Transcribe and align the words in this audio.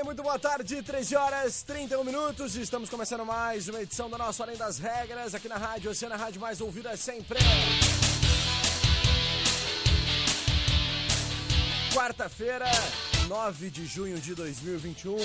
Bem, 0.00 0.04
muito 0.04 0.22
boa 0.22 0.38
tarde, 0.38 0.82
13 0.82 1.16
horas 1.16 1.62
31 1.62 2.04
minutos. 2.04 2.56
Estamos 2.56 2.88
começando 2.88 3.24
mais 3.24 3.68
uma 3.68 3.82
edição 3.82 4.08
da 4.08 4.16
nossa 4.16 4.42
Além 4.42 4.56
das 4.56 4.78
Regras 4.78 5.34
aqui 5.34 5.48
na 5.48 5.56
Rádio 5.56 5.90
Oceana, 5.90 6.14
a 6.14 6.18
rádio 6.18 6.40
mais 6.40 6.60
ouvida 6.60 6.96
sempre. 6.96 7.38
Quarta-feira, 11.94 12.66
9 13.28 13.70
de 13.70 13.84
junho 13.84 14.18
de 14.18 14.34
2021, 14.34 15.16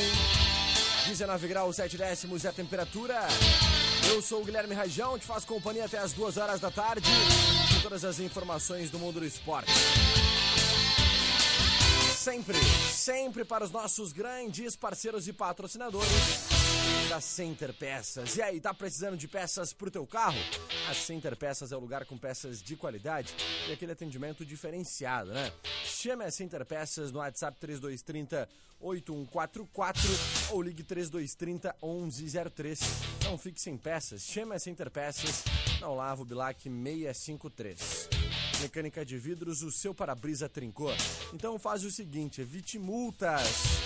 19 1.07 1.47
graus 1.47 1.77
7 1.77 1.97
décimos 1.97 2.43
é 2.43 2.49
a 2.49 2.53
temperatura. 2.53 3.19
Eu 4.09 4.21
sou 4.21 4.41
o 4.41 4.45
Guilherme 4.45 4.75
Rajão, 4.75 5.17
te 5.17 5.25
faço 5.25 5.47
companhia 5.47 5.85
até 5.85 5.99
as 5.99 6.11
2 6.11 6.37
horas 6.37 6.59
da 6.59 6.69
tarde 6.69 7.09
com 7.73 7.81
todas 7.81 8.03
as 8.03 8.19
informações 8.19 8.89
do 8.89 8.99
mundo 8.99 9.19
do 9.19 9.25
esporte 9.25 9.71
sempre, 12.25 12.57
sempre 12.91 13.45
para 13.45 13.63
os 13.63 13.69
nossos 13.69 14.11
grandes 14.11 14.75
parceiros 14.75 15.27
e 15.27 15.33
patrocinadores 15.33 16.09
da 17.07 17.21
Center 17.21 17.71
Peças. 17.71 18.35
E 18.35 18.41
aí, 18.41 18.59
tá 18.59 18.73
precisando 18.73 19.15
de 19.15 19.27
peças 19.27 19.73
pro 19.73 19.91
teu 19.91 20.07
carro? 20.07 20.39
A 20.89 20.93
Center 20.95 21.35
Peças 21.35 21.71
é 21.71 21.77
o 21.77 21.79
lugar 21.79 22.03
com 22.05 22.17
peças 22.17 22.63
de 22.63 22.75
qualidade 22.75 23.31
e 23.69 23.73
aquele 23.73 23.91
atendimento 23.91 24.43
diferenciado, 24.43 25.31
né? 25.31 25.53
Chame 25.83 26.23
a 26.23 26.31
Center 26.31 26.65
Peças 26.65 27.11
no 27.11 27.19
WhatsApp 27.19 27.59
3230 27.59 28.49
8144 28.79 30.01
ou 30.49 30.63
ligue 30.63 30.83
3230 30.83 31.75
1103. 31.79 32.79
Não 33.23 33.37
fique 33.37 33.61
sem 33.61 33.77
peças, 33.77 34.23
chame 34.23 34.55
a 34.55 34.57
Center 34.57 34.89
Peças 34.89 35.43
na 35.79 35.89
Olavo 35.89 36.25
Bilac 36.25 36.59
653. 36.63 38.14
Mecânica 38.61 39.05
de 39.05 39.17
vidros, 39.17 39.61
o 39.61 39.71
seu 39.71 39.93
para-brisa 39.93 40.47
trincou. 40.47 40.93
Então 41.33 41.59
faz 41.59 41.83
o 41.83 41.91
seguinte, 41.91 42.41
evite 42.41 42.79
multas. 42.79 43.85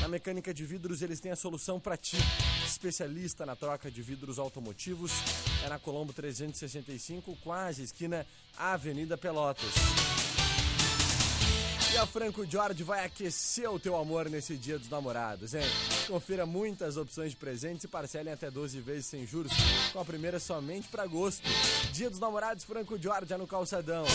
Na 0.00 0.08
Mecânica 0.08 0.52
de 0.52 0.64
Vidros 0.64 1.00
eles 1.00 1.20
têm 1.20 1.30
a 1.30 1.36
solução 1.36 1.78
para 1.78 1.96
ti. 1.96 2.16
Especialista 2.66 3.46
na 3.46 3.54
troca 3.54 3.88
de 3.88 4.02
vidros 4.02 4.38
automotivos 4.38 5.12
é 5.64 5.68
na 5.68 5.78
Colombo 5.78 6.12
365, 6.12 7.36
quase 7.36 7.84
esquina 7.84 8.26
Avenida 8.56 9.16
Pelotas. 9.16 10.11
E 11.92 11.98
a 11.98 12.06
Franco 12.06 12.46
Jorge 12.46 12.82
vai 12.82 13.04
aquecer 13.04 13.70
o 13.70 13.78
teu 13.78 13.94
amor 13.96 14.30
nesse 14.30 14.56
dia 14.56 14.78
dos 14.78 14.88
namorados, 14.88 15.52
hein? 15.52 15.62
Confira 16.08 16.46
muitas 16.46 16.96
opções 16.96 17.32
de 17.32 17.36
presentes 17.36 17.84
e 17.84 17.88
parcelem 17.88 18.32
até 18.32 18.50
12 18.50 18.80
vezes 18.80 19.04
sem 19.04 19.26
juros, 19.26 19.52
com 19.92 20.00
a 20.00 20.04
primeira 20.04 20.40
somente 20.40 20.88
para 20.88 21.02
agosto. 21.02 21.46
Dia 21.92 22.08
dos 22.08 22.18
namorados 22.18 22.64
Franco 22.64 22.98
Jorge 22.98 23.34
é 23.34 23.36
no 23.36 23.46
calçadão. 23.46 24.06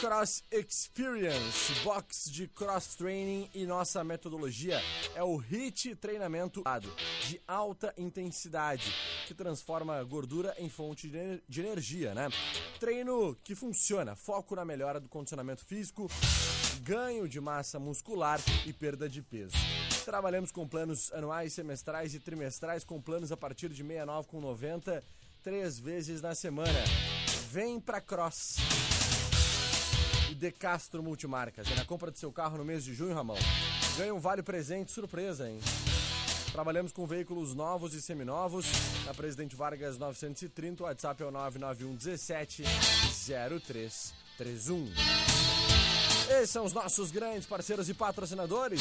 Cross 0.00 0.42
Experience, 0.50 1.72
box 1.84 2.28
de 2.28 2.48
cross 2.48 2.96
training 2.96 3.48
e 3.54 3.64
nossa 3.66 4.02
metodologia 4.02 4.80
é 5.14 5.22
o 5.22 5.36
HIT 5.36 5.94
treinamento 5.94 6.64
de 7.28 7.40
alta 7.46 7.94
intensidade, 7.96 8.92
que 9.28 9.34
transforma 9.34 10.02
gordura 10.02 10.56
em 10.58 10.68
fonte 10.68 11.08
de 11.48 11.60
energia, 11.60 12.14
né? 12.14 12.28
Treino 12.80 13.36
que 13.44 13.54
funciona, 13.54 14.16
foco 14.16 14.56
na 14.56 14.64
melhora 14.64 14.98
do 14.98 15.08
condicionamento 15.08 15.64
físico, 15.64 16.10
ganho 16.82 17.28
de 17.28 17.40
massa 17.40 17.78
muscular 17.78 18.40
e 18.66 18.72
perda 18.72 19.08
de 19.08 19.22
peso. 19.22 19.54
Trabalhamos 20.04 20.50
com 20.50 20.66
planos 20.66 21.12
anuais, 21.12 21.52
semestrais 21.52 22.14
e 22.14 22.20
trimestrais, 22.20 22.82
com 22.82 23.00
planos 23.00 23.30
a 23.30 23.36
partir 23.36 23.68
de 23.68 23.82
69 23.82 24.28
com 24.28 24.40
90, 24.40 25.02
três 25.42 25.78
vezes 25.78 26.20
na 26.20 26.34
semana. 26.34 26.84
Vem 27.50 27.78
pra 27.78 28.00
Cross 28.00 28.56
e 30.30 30.34
De 30.34 30.50
Castro 30.50 31.02
Multimarcas. 31.02 31.70
É 31.70 31.74
na 31.74 31.84
compra 31.84 32.10
do 32.10 32.18
seu 32.18 32.32
carro 32.32 32.58
no 32.58 32.64
mês 32.64 32.82
de 32.82 32.94
junho, 32.94 33.14
Ramão. 33.14 33.36
Ganha 33.96 34.14
um 34.14 34.18
vale 34.18 34.42
presente 34.42 34.90
surpresa, 34.90 35.48
hein? 35.48 35.60
Trabalhamos 36.50 36.92
com 36.92 37.06
veículos 37.06 37.54
novos 37.54 37.94
e 37.94 38.02
seminovos. 38.02 38.66
Na 39.06 39.14
Presidente 39.14 39.54
Vargas 39.54 39.98
930, 39.98 40.82
o 40.82 40.86
WhatsApp 40.86 41.22
é 41.22 41.26
o 41.26 41.30
991 41.30 41.94
17 41.94 42.64
0331. 43.24 45.31
Esses 46.30 46.50
são 46.50 46.64
os 46.64 46.72
nossos 46.72 47.10
grandes 47.10 47.46
parceiros 47.46 47.88
e 47.88 47.94
patrocinadores. 47.94 48.80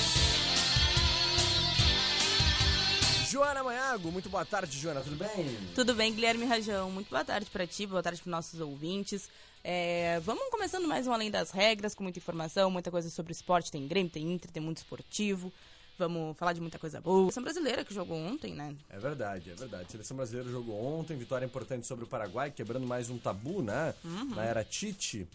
Joana 3.30 3.64
Manhago, 3.64 4.12
muito 4.12 4.30
boa 4.30 4.44
tarde, 4.46 4.78
Joana, 4.78 5.02
tudo 5.02 5.16
bem? 5.16 5.58
Tudo 5.74 5.96
bem, 5.96 6.14
Guilherme 6.14 6.46
Rajão? 6.46 6.92
Muito 6.92 7.10
boa 7.10 7.24
tarde 7.24 7.50
para 7.50 7.66
ti, 7.66 7.86
boa 7.86 8.04
tarde 8.04 8.22
para 8.22 8.30
nossos 8.30 8.60
ouvintes. 8.60 9.30
É, 9.64 10.20
vamos 10.22 10.50
começando 10.50 10.86
mais 10.88 11.08
um 11.08 11.14
Além 11.14 11.32
das 11.32 11.52
Regras, 11.52 11.96
com 11.96 12.04
muita 12.04 12.20
informação, 12.20 12.70
muita 12.70 12.92
coisa 12.92 13.10
sobre 13.10 13.32
esporte. 13.32 13.72
Tem 13.72 13.88
Grêmio, 13.88 14.12
tem 14.12 14.34
Inter, 14.34 14.52
tem 14.52 14.62
muito 14.62 14.78
esportivo. 14.78 15.52
Vamos 15.98 16.36
falar 16.38 16.54
de 16.54 16.60
muita 16.60 16.80
coisa 16.80 17.00
boa. 17.00 17.22
Seleção 17.32 17.44
brasileira 17.44 17.86
que 17.86 17.94
jogou 17.94 18.18
ontem, 18.18 18.54
né? 18.54 18.76
É 18.90 19.00
verdade, 19.00 19.52
é 19.52 19.54
verdade. 19.54 19.92
Seleção 19.92 20.18
brasileira 20.18 20.50
jogou 20.50 20.84
ontem, 20.84 21.16
vitória 21.16 21.46
importante 21.46 21.86
sobre 21.88 22.04
o 22.04 22.08
Paraguai, 22.08 22.52
quebrando 22.52 22.88
mais 22.88 23.10
um 23.10 23.18
tabu, 23.18 23.62
né? 23.62 23.94
Na 24.36 24.44
era 24.44 24.64
Tite. 24.64 25.28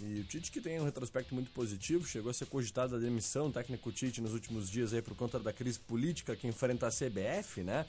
E 0.00 0.20
o 0.20 0.24
Tite 0.24 0.50
que 0.50 0.60
tem 0.60 0.80
um 0.80 0.84
retrospecto 0.84 1.34
muito 1.34 1.50
positivo, 1.50 2.06
chegou 2.06 2.30
a 2.30 2.34
ser 2.34 2.46
cogitado 2.46 2.96
a 2.96 2.98
demissão, 2.98 3.46
o 3.46 3.52
técnico 3.52 3.92
Tite, 3.92 4.20
nos 4.20 4.32
últimos 4.32 4.68
dias 4.68 4.92
aí 4.92 5.00
por 5.00 5.14
conta 5.14 5.38
da 5.38 5.52
crise 5.52 5.78
política 5.78 6.34
que 6.34 6.46
enfrenta 6.46 6.86
a 6.86 6.90
CBF, 6.90 7.62
né? 7.62 7.86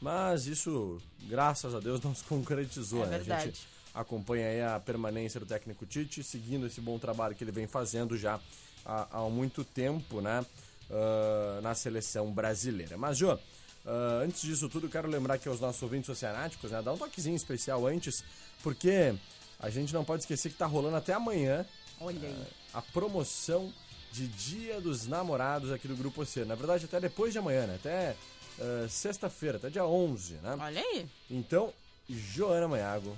Mas 0.00 0.46
isso, 0.46 1.00
graças 1.22 1.74
a 1.74 1.80
Deus, 1.80 2.00
não 2.02 2.14
se 2.14 2.24
concretizou, 2.24 3.04
É 3.04 3.06
né? 3.06 3.34
A 3.34 3.46
gente 3.46 3.66
acompanha 3.94 4.48
aí 4.48 4.62
a 4.62 4.78
permanência 4.78 5.40
do 5.40 5.46
técnico 5.46 5.86
Tite, 5.86 6.22
seguindo 6.22 6.66
esse 6.66 6.80
bom 6.80 6.98
trabalho 6.98 7.34
que 7.34 7.42
ele 7.42 7.52
vem 7.52 7.66
fazendo 7.66 8.16
já 8.16 8.38
há, 8.84 9.18
há 9.18 9.30
muito 9.30 9.64
tempo, 9.64 10.20
né? 10.20 10.44
ah, 10.90 11.60
na 11.62 11.74
seleção 11.74 12.32
brasileira. 12.32 12.96
Mas, 12.96 13.18
Jô, 13.18 13.38
ah, 13.84 14.20
antes 14.22 14.42
disso 14.42 14.68
tudo, 14.68 14.88
quero 14.88 15.08
lembrar 15.08 15.38
que 15.38 15.48
aos 15.48 15.60
nossos 15.60 15.82
ouvintes 15.82 16.08
oceanáticos, 16.08 16.70
né? 16.70 16.82
Dá 16.82 16.92
um 16.92 16.98
toquezinho 16.98 17.36
especial 17.36 17.86
antes, 17.86 18.24
porque 18.62 19.14
a 19.58 19.70
gente 19.70 19.92
não 19.92 20.04
pode 20.04 20.22
esquecer 20.22 20.50
que 20.50 20.56
tá 20.56 20.66
rolando 20.66 20.96
até 20.96 21.12
amanhã 21.12 21.64
Olha 22.00 22.28
aí. 22.28 22.46
a 22.74 22.82
promoção 22.82 23.72
de 24.12 24.28
Dia 24.28 24.80
dos 24.80 25.06
Namorados 25.06 25.70
aqui 25.72 25.86
do 25.86 25.96
Grupo 25.96 26.22
Oceano. 26.22 26.48
Na 26.48 26.54
verdade, 26.54 26.84
até 26.86 27.00
depois 27.00 27.32
de 27.32 27.38
amanhã, 27.38 27.66
né? 27.66 27.74
Até 27.74 28.16
ah, 28.60 28.86
sexta-feira, 28.88 29.58
até 29.58 29.68
dia 29.70 29.84
11, 29.84 30.34
né? 30.34 30.56
Olha 30.58 30.80
aí. 30.80 31.06
Então, 31.30 31.72
Joana 32.08 32.68
Manhago, 32.68 33.16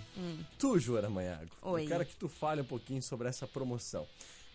tu, 0.59 0.79
Joana 0.79 1.11
Manhago, 1.11 1.51
Oi. 1.63 1.85
eu 1.85 1.89
quero 1.89 2.07
que 2.07 2.17
tu 2.17 2.29
fale 2.29 2.63
um 2.63 2.65
pouquinho 2.65 3.03
sobre 3.03 3.29
essa 3.29 3.47
promoção. 3.47 4.07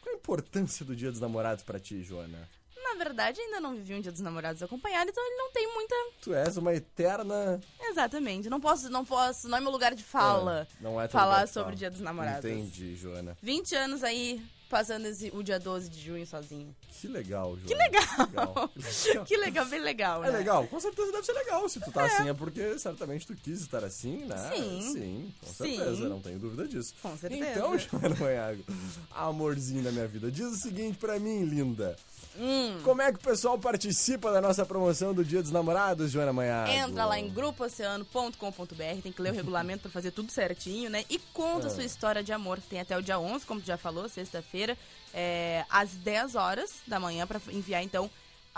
Qual 0.01 0.13
a 0.13 0.18
importância 0.18 0.85
do 0.85 0.95
Dia 0.95 1.12
dos 1.12 1.21
Namorados 1.21 1.63
pra 1.63 1.80
ti, 1.80 2.03
Joana? 2.03 2.50
Na 2.94 3.04
verdade, 3.04 3.40
ainda 3.42 3.60
não 3.60 3.74
vivi 3.75 3.94
um 3.95 4.01
dia 4.01 4.12
dos 4.12 4.22
namorados 4.22 4.62
acompanhado, 4.62 5.10
então 5.10 5.24
ele 5.25 5.36
não 5.36 5.51
tem 5.51 5.74
muita. 5.74 5.95
Tu 6.22 6.34
és 6.34 6.57
uma 6.57 6.74
eterna. 6.74 7.60
Exatamente. 7.81 8.50
Não 8.50 8.60
posso, 8.62 8.90
não 8.90 9.04
posso, 9.04 9.48
não 9.50 9.57
é 9.57 9.62
meu 9.62 9.72
lugar 9.72 9.94
de 9.95 10.04
fala. 10.04 10.68
É, 10.80 10.84
não 10.84 11.01
é 11.01 11.07
falar 11.07 11.48
sobre 11.48 11.63
fala. 11.63 11.74
o 11.74 11.78
dia 11.78 11.92
dos 11.92 12.01
namorados. 12.01 12.45
Entendi, 12.50 12.95
Joana. 12.95 13.36
20 13.42 13.75
anos 13.75 14.04
aí, 14.04 14.42
passando 14.69 15.06
esse- 15.07 15.31
o 15.34 15.44
dia 15.44 15.60
12 15.60 15.90
de 15.90 16.00
junho 16.01 16.25
sozinho. 16.25 16.74
Que 17.01 17.07
legal, 17.07 17.57
Joana. 17.57 17.68
Que 17.68 17.74
legal. 17.75 18.69
Que 19.25 19.38
legal. 19.38 19.66
Bem 19.66 19.81
legal, 19.81 20.24
É 20.24 20.31
né? 20.31 20.38
legal, 20.38 20.66
com 20.68 20.80
certeza 20.80 21.12
deve 21.12 21.25
ser 21.25 21.34
legal. 21.34 21.68
Se 21.68 21.80
tu 21.80 21.92
tá 21.92 22.06
assim 22.06 22.30
é 22.30 22.34
porque 22.34 22.78
certamente 22.80 23.25
tu 23.28 23.36
quis 23.36 23.60
estar 23.62 23.84
assim, 23.84 24.25
né? 24.25 24.38
Sim. 24.56 24.81
Sim, 24.94 25.34
com 25.42 25.48
Sim. 25.48 25.75
certeza, 25.78 26.07
não 26.10 26.22
tenho 26.22 26.40
dúvida 26.40 26.68
disso. 26.68 26.94
Com 27.01 27.18
certeza. 27.18 27.50
Então, 27.51 27.75
Joana 27.78 28.16
Manhago, 28.16 28.63
amorzinho 29.12 29.84
da 29.84 29.92
minha 29.92 30.07
vida, 30.07 30.31
diz 30.31 30.45
o 30.45 30.56
seguinte 30.56 30.98
pra 30.98 31.19
mim, 31.19 31.44
linda. 31.44 31.95
Hum. 32.38 32.80
Como 32.83 33.01
é 33.01 33.12
que 33.12 33.18
o 33.19 33.21
pessoal 33.21 33.57
participa 33.59 34.31
da 34.31 34.41
nossa 34.41 34.65
promoção 34.65 35.13
do 35.13 35.24
Dia 35.24 35.41
dos 35.41 35.51
Namorados, 35.51 36.12
Joana 36.12 36.33
Manhã? 36.33 36.65
Entra 36.68 37.06
lá 37.06 37.19
em 37.19 37.30
grupooceano.com.br, 37.30 39.01
tem 39.01 39.12
que 39.12 39.21
ler 39.21 39.31
o 39.31 39.35
regulamento 39.35 39.83
pra 39.83 39.91
fazer 39.91 40.12
tudo 40.12 40.31
certinho, 40.31 40.89
né? 40.89 41.06
E 41.09 41.19
conta 41.33 41.68
a 41.68 41.69
É. 41.69 41.74
sua 41.74 41.83
história 41.83 42.24
de 42.24 42.31
amor. 42.33 42.59
Tem 42.69 42.80
até 42.80 42.97
o 42.97 43.01
dia 43.01 43.19
11, 43.19 43.45
como 43.45 43.62
tu 43.62 43.68
já 43.68 43.77
falou, 43.77 44.07
sexta-feira, 44.09 44.77
é, 45.13 45.63
às 45.69 45.91
10 45.91 46.35
horas 46.35 46.71
da 46.88 47.00
manhã 47.00 47.27
pra 47.27 47.39
enviar, 47.51 47.83
então, 47.83 48.09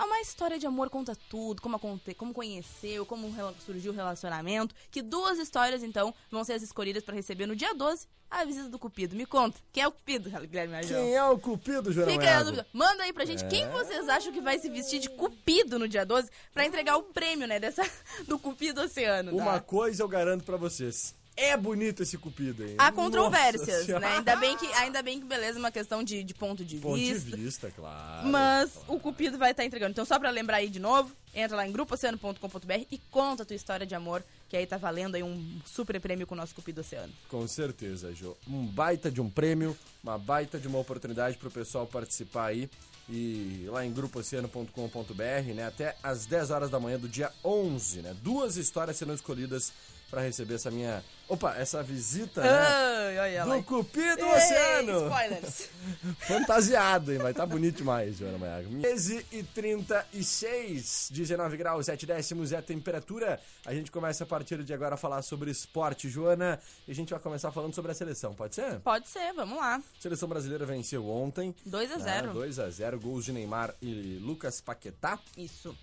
uma 0.03 0.19
história 0.19 0.59
de 0.59 0.65
amor, 0.67 0.89
conta 0.89 1.15
tudo, 1.29 1.61
como, 1.61 1.77
aconte, 1.77 2.13
como 2.13 2.33
conheceu, 2.33 3.05
como 3.05 3.33
surgiu 3.65 3.93
o 3.93 3.95
relacionamento. 3.95 4.75
Que 4.91 5.01
duas 5.01 5.37
histórias, 5.39 5.83
então, 5.83 6.13
vão 6.29 6.43
ser 6.43 6.53
as 6.53 6.61
escolhidas 6.63 7.03
pra 7.03 7.15
receber 7.15 7.45
no 7.45 7.55
dia 7.55 7.73
12 7.73 8.05
a 8.29 8.43
visita 8.43 8.67
do 8.67 8.77
Cupido. 8.77 9.15
Me 9.15 9.25
conta, 9.25 9.57
quem 9.71 9.83
é 9.83 9.87
o 9.87 9.91
Cupido, 9.91 10.29
Guilherme 10.29 10.73
Major? 10.73 10.97
Quem 10.97 11.15
é 11.15 11.23
o 11.23 11.37
cupido, 11.39 11.93
Joana 11.93 12.11
Fica 12.11 12.23
aí 12.25 12.33
a 12.33 12.43
dúvida. 12.43 12.67
Manda 12.73 13.03
aí 13.03 13.13
pra 13.13 13.23
gente 13.23 13.45
É. 13.45 13.47
quem 13.47 13.69
vocês 13.69 14.09
acham 14.09 14.33
que 14.33 14.41
vai 14.41 14.59
se 14.59 14.69
vestir 14.69 14.99
de 14.99 15.09
cupido 15.09 15.79
no 15.79 15.87
dia 15.87 16.05
12 16.05 16.29
pra 16.53 16.65
entregar 16.65 16.97
o 16.97 17.03
prêmio, 17.03 17.47
né, 17.47 17.59
dessa, 17.59 17.83
do 18.27 18.37
Cupido 18.37 18.81
Oceano. 18.81 19.31
tá? 19.31 19.37
Uma 19.41 19.59
coisa 19.61 20.03
eu 20.03 20.07
garanto 20.07 20.43
pra 20.43 20.57
vocês. 20.57 21.15
É 21.37 21.57
bonito 21.57 22.01
esse 22.01 22.17
cupido 22.17 22.63
aí. 22.63 22.75
Há 22.77 22.85
Nossa 22.85 22.91
controvérsias, 22.93 23.85
Senhora. 23.85 24.07
né? 24.07 24.15
Ainda 24.17 24.35
bem 24.37 24.55
que, 24.57 24.65
ainda 24.67 25.01
bem 25.03 25.19
que 25.19 25.25
beleza, 25.25 25.59
uma 25.59 25.71
questão 25.71 26.01
de, 26.01 26.23
de 26.23 26.33
ponto 26.33 26.63
de 26.63 26.77
Ponto 26.77 26.97
de 26.97 27.13
vista. 27.13 27.35
vista, 27.35 27.71
claro. 27.71 28.27
Mas 28.29 28.71
o 28.87 28.97
Cupido 28.99 29.37
vai 29.37 29.51
estar 29.51 29.65
entregando. 29.65 29.91
Então, 29.91 30.05
só 30.05 30.17
pra 30.17 30.29
lembrar 30.29 30.57
aí 30.57 30.69
de 30.69 30.79
novo, 30.79 31.13
entra 31.33 31.57
lá 31.57 31.67
em 31.67 31.71
grupooceano.com.br 31.73 32.73
e 32.89 32.97
conta 33.11 33.43
a 33.43 33.45
tua 33.45 33.55
história 33.55 33.85
de 33.85 33.93
amor, 33.93 34.23
que 34.47 34.55
aí 34.55 34.65
tá 34.65 34.77
valendo 34.77 35.15
aí 35.15 35.23
um 35.23 35.59
super 35.65 35.99
prêmio 35.99 36.25
com 36.25 36.35
o 36.35 36.37
nosso 36.37 36.55
Cupido 36.55 36.79
Oceano. 36.79 37.11
Com 37.27 37.45
certeza, 37.49 38.13
Jô. 38.13 38.37
Um 38.47 38.65
baita 38.65 39.11
de 39.11 39.19
um 39.19 39.29
prêmio, 39.29 39.77
uma 40.01 40.17
baita 40.17 40.57
de 40.57 40.69
uma 40.69 40.79
oportunidade 40.79 41.37
pro 41.37 41.51
pessoal 41.51 41.85
participar 41.85 42.45
aí. 42.45 42.69
E 43.09 43.65
lá 43.67 43.85
em 43.85 43.91
grupooceano.com.br, 43.91 45.53
né? 45.53 45.65
Até 45.67 45.95
às 46.01 46.25
10 46.25 46.49
horas 46.49 46.69
da 46.71 46.79
manhã 46.79 46.97
do 46.97 47.07
dia 47.07 47.31
11, 47.43 48.01
né? 48.01 48.15
Duas 48.21 48.57
histórias 48.57 48.97
serão 48.97 49.13
escolhidas 49.13 49.71
pra 50.09 50.21
receber 50.21 50.55
essa 50.55 50.71
minha... 50.71 51.03
Opa, 51.27 51.55
essa 51.55 51.81
visita, 51.81 52.41
né? 52.41 53.43
Do 53.43 53.63
Cupido 53.63 54.21
Ei, 54.21 54.35
Oceano! 54.35 55.05
Spoilers! 55.07 55.69
Fantasiado, 56.27 57.11
hein? 57.11 57.17
Vai 57.17 57.31
estar 57.31 57.47
bonito 57.47 57.77
demais, 57.77 58.17
Joana 58.17 58.37
Maiago. 58.37 58.79
13 58.81 59.25
e 59.31 59.41
36, 59.41 61.09
19 61.11 61.57
graus, 61.57 61.87
7 61.87 62.05
décimos 62.05 62.51
é 62.51 62.57
a 62.57 62.61
temperatura. 62.61 63.39
A 63.65 63.73
gente 63.73 63.89
começa 63.89 64.23
a 64.23 64.27
partir 64.27 64.63
de 64.63 64.73
agora 64.73 64.93
a 64.93 64.97
falar 64.97 65.23
sobre 65.23 65.49
esporte, 65.49 66.09
Joana. 66.09 66.59
E 66.87 66.91
a 66.91 66.95
gente 66.95 67.09
vai 67.09 67.19
começar 67.19 67.51
falando 67.51 67.73
sobre 67.73 67.91
a 67.91 67.95
seleção, 67.95 68.35
pode 68.35 68.53
ser? 68.53 68.79
Pode 68.81 69.07
ser, 69.07 69.33
vamos 69.33 69.57
lá. 69.57 69.77
A 69.77 70.01
seleção 70.01 70.29
brasileira 70.29 70.65
venceu 70.65 71.09
ontem. 71.09 71.55
2 71.65 71.91
a 71.91 71.97
0 71.97 72.33
2 72.33 72.59
a 72.59 72.69
0 72.69 72.99
gols 72.99 73.25
de 73.25 73.31
Neymar 73.31 73.73
e 73.81 74.19
Lucas 74.21 74.61
Paquetá. 74.61 75.17
Isso. 75.35 75.75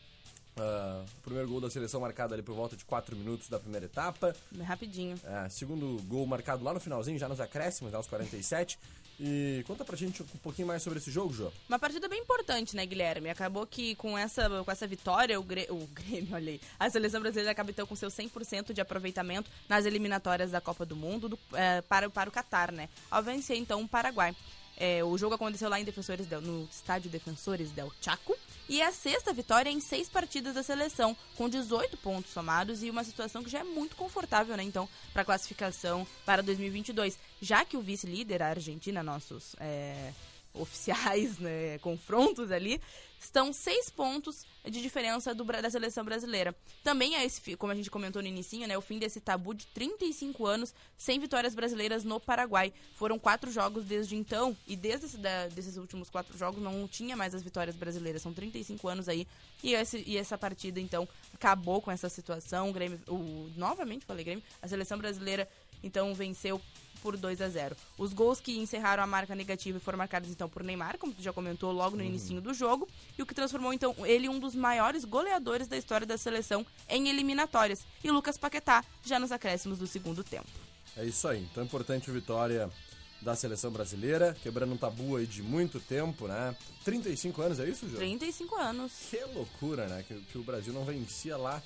Ah, 0.56 1.04
o 1.18 1.20
primeiro 1.22 1.48
gol 1.48 1.60
da 1.60 1.70
seleção 1.70 2.00
marcado 2.00 2.34
ali 2.34 2.42
por 2.42 2.54
volta 2.54 2.76
de 2.76 2.84
4 2.84 3.16
minutos 3.16 3.48
da 3.48 3.58
primeira 3.58 3.86
etapa. 3.86 4.34
Rapidinho. 4.62 5.18
É, 5.24 5.48
segundo 5.48 6.02
gol 6.04 6.26
marcado 6.26 6.62
lá 6.64 6.74
no 6.74 6.80
finalzinho, 6.80 7.18
já 7.18 7.28
nos 7.28 7.40
acréscimos, 7.40 7.94
aos 7.94 8.06
47. 8.06 8.78
E 9.20 9.62
conta 9.66 9.84
pra 9.84 9.96
gente 9.96 10.22
um 10.22 10.26
pouquinho 10.42 10.66
mais 10.66 10.82
sobre 10.82 10.98
esse 10.98 11.10
jogo, 11.10 11.32
Jô. 11.32 11.50
Uma 11.68 11.78
partida 11.78 12.08
bem 12.08 12.20
importante, 12.20 12.74
né, 12.74 12.84
Guilherme? 12.84 13.30
Acabou 13.30 13.66
que 13.66 13.94
com 13.94 14.16
essa, 14.18 14.48
com 14.64 14.70
essa 14.70 14.86
vitória, 14.86 15.38
o, 15.38 15.42
Grê- 15.44 15.68
o 15.70 15.86
Grêmio, 15.86 16.34
olha 16.34 16.52
aí, 16.52 16.60
a 16.78 16.90
seleção 16.90 17.20
brasileira 17.20 17.50
acaba 17.52 17.70
então 17.70 17.86
com 17.86 17.94
seu 17.94 18.08
100% 18.08 18.72
de 18.72 18.80
aproveitamento 18.80 19.50
nas 19.68 19.84
eliminatórias 19.84 20.50
da 20.50 20.60
Copa 20.60 20.84
do 20.84 20.96
Mundo 20.96 21.28
do- 21.28 21.38
é, 21.54 21.82
para, 21.82 22.10
para 22.10 22.28
o 22.28 22.32
Catar, 22.32 22.72
né? 22.72 22.88
Ao 23.10 23.22
vencer 23.22 23.56
então 23.56 23.82
o 23.82 23.88
Paraguai. 23.88 24.34
É, 24.76 25.04
o 25.04 25.16
jogo 25.16 25.34
aconteceu 25.34 25.68
lá 25.68 25.78
em 25.78 25.84
Defensores 25.84 26.26
del- 26.26 26.40
no 26.40 26.64
estádio 26.70 27.10
Defensores 27.10 27.70
del 27.70 27.92
Chaco. 28.00 28.36
E 28.72 28.80
é 28.80 28.86
a 28.86 28.90
sexta 28.90 29.34
vitória 29.34 29.68
em 29.68 29.80
seis 29.80 30.08
partidas 30.08 30.54
da 30.54 30.62
seleção, 30.62 31.14
com 31.36 31.46
18 31.46 31.94
pontos 31.98 32.32
somados 32.32 32.82
e 32.82 32.88
uma 32.88 33.04
situação 33.04 33.44
que 33.44 33.50
já 33.50 33.58
é 33.58 33.64
muito 33.64 33.94
confortável, 33.94 34.56
né? 34.56 34.62
Então, 34.62 34.88
para 35.12 35.26
classificação 35.26 36.06
para 36.24 36.42
2022. 36.42 37.18
Já 37.38 37.66
que 37.66 37.76
o 37.76 37.82
vice-líder, 37.82 38.42
a 38.42 38.48
Argentina, 38.48 39.02
nossos 39.02 39.54
é, 39.60 40.14
oficiais, 40.54 41.38
né, 41.38 41.78
confrontos 41.78 42.50
ali, 42.50 42.80
estão 43.18 43.52
seis 43.52 43.88
pontos 43.88 44.44
de 44.64 44.82
diferença 44.82 45.34
do, 45.34 45.44
da 45.44 45.70
seleção 45.70 46.04
brasileira. 46.04 46.54
Também 46.82 47.14
é 47.14 47.24
esse, 47.24 47.56
como 47.56 47.72
a 47.72 47.74
gente 47.74 47.90
comentou 47.90 48.20
no 48.20 48.28
inicinho, 48.28 48.66
né, 48.66 48.76
o 48.76 48.80
fim 48.80 48.98
desse 48.98 49.20
tabu 49.20 49.54
de 49.54 49.66
35 49.68 50.44
anos 50.46 50.74
sem 50.98 51.18
vitórias 51.20 51.54
brasileiras 51.54 52.04
no 52.04 52.18
Paraguai. 52.20 52.72
Foram 52.94 53.18
quatro 53.18 53.50
jogos 53.50 53.84
desde 53.84 54.16
então, 54.16 54.56
e 54.66 54.76
desde 54.76 55.06
esse, 55.06 55.18
da- 55.18 55.48
desses 55.48 55.76
últimos 55.76 56.10
quatro 56.10 56.36
jogos 56.36 56.62
não 56.62 56.86
tinha 56.88 57.16
mais 57.16 57.34
as 57.34 57.42
vitórias 57.42 57.76
brasileiras. 57.76 58.22
São 58.22 58.32
35 58.32 58.88
anos 58.88 59.08
aí, 59.08 59.26
e, 59.62 59.74
esse, 59.74 60.02
e 60.06 60.16
essa 60.16 60.36
partida, 60.36 60.80
então, 60.80 61.08
acabou 61.32 61.80
com 61.80 61.90
essa 61.90 62.08
situação. 62.08 62.70
O 62.70 62.72
Grêmio, 62.72 63.00
o, 63.08 63.50
novamente 63.56 64.04
falei 64.04 64.24
Grêmio, 64.24 64.44
a 64.60 64.68
seleção 64.68 64.98
brasileira, 64.98 65.48
então, 65.82 66.14
venceu 66.14 66.60
por 67.02 67.16
2 67.16 67.42
a 67.42 67.48
0. 67.48 67.76
Os 67.98 68.12
gols 68.12 68.40
que 68.40 68.56
encerraram 68.58 69.02
a 69.02 69.06
marca 69.06 69.34
negativa 69.34 69.80
foram 69.80 69.98
marcados 69.98 70.30
então 70.30 70.48
por 70.48 70.62
Neymar, 70.62 70.96
como 70.98 71.12
tu 71.12 71.22
já 71.22 71.32
comentou 71.32 71.72
logo 71.72 71.96
no 71.96 72.04
inicinho 72.04 72.40
do 72.40 72.54
jogo, 72.54 72.88
e 73.18 73.22
o 73.22 73.26
que 73.26 73.34
transformou 73.34 73.72
então 73.72 73.94
ele 74.06 74.26
em 74.26 74.30
um 74.30 74.38
dos 74.38 74.54
maiores 74.54 75.04
goleadores 75.04 75.66
da 75.66 75.76
história 75.76 76.06
da 76.06 76.16
seleção 76.16 76.64
em 76.88 77.08
eliminatórias. 77.08 77.84
E 78.02 78.10
Lucas 78.10 78.38
Paquetá 78.38 78.84
já 79.04 79.18
nos 79.18 79.32
acréscimos 79.32 79.78
do 79.78 79.86
segundo 79.86 80.22
tempo. 80.22 80.48
É 80.96 81.04
isso 81.04 81.26
aí. 81.26 81.42
Então, 81.50 81.64
importante 81.64 82.10
a 82.10 82.12
vitória 82.12 82.70
da 83.20 83.36
seleção 83.36 83.70
brasileira, 83.70 84.36
quebrando 84.42 84.74
um 84.74 84.76
tabu 84.76 85.16
aí 85.16 85.26
de 85.26 85.42
muito 85.42 85.78
tempo, 85.80 86.26
né? 86.26 86.54
35 86.84 87.40
anos, 87.40 87.60
é 87.60 87.68
isso, 87.68 87.88
Jô? 87.88 87.96
35 87.96 88.56
anos. 88.56 88.92
Que 89.10 89.24
loucura, 89.26 89.86
né? 89.86 90.04
Que, 90.06 90.20
que 90.20 90.38
o 90.38 90.42
Brasil 90.42 90.72
não 90.72 90.84
vencia 90.84 91.36
lá 91.36 91.62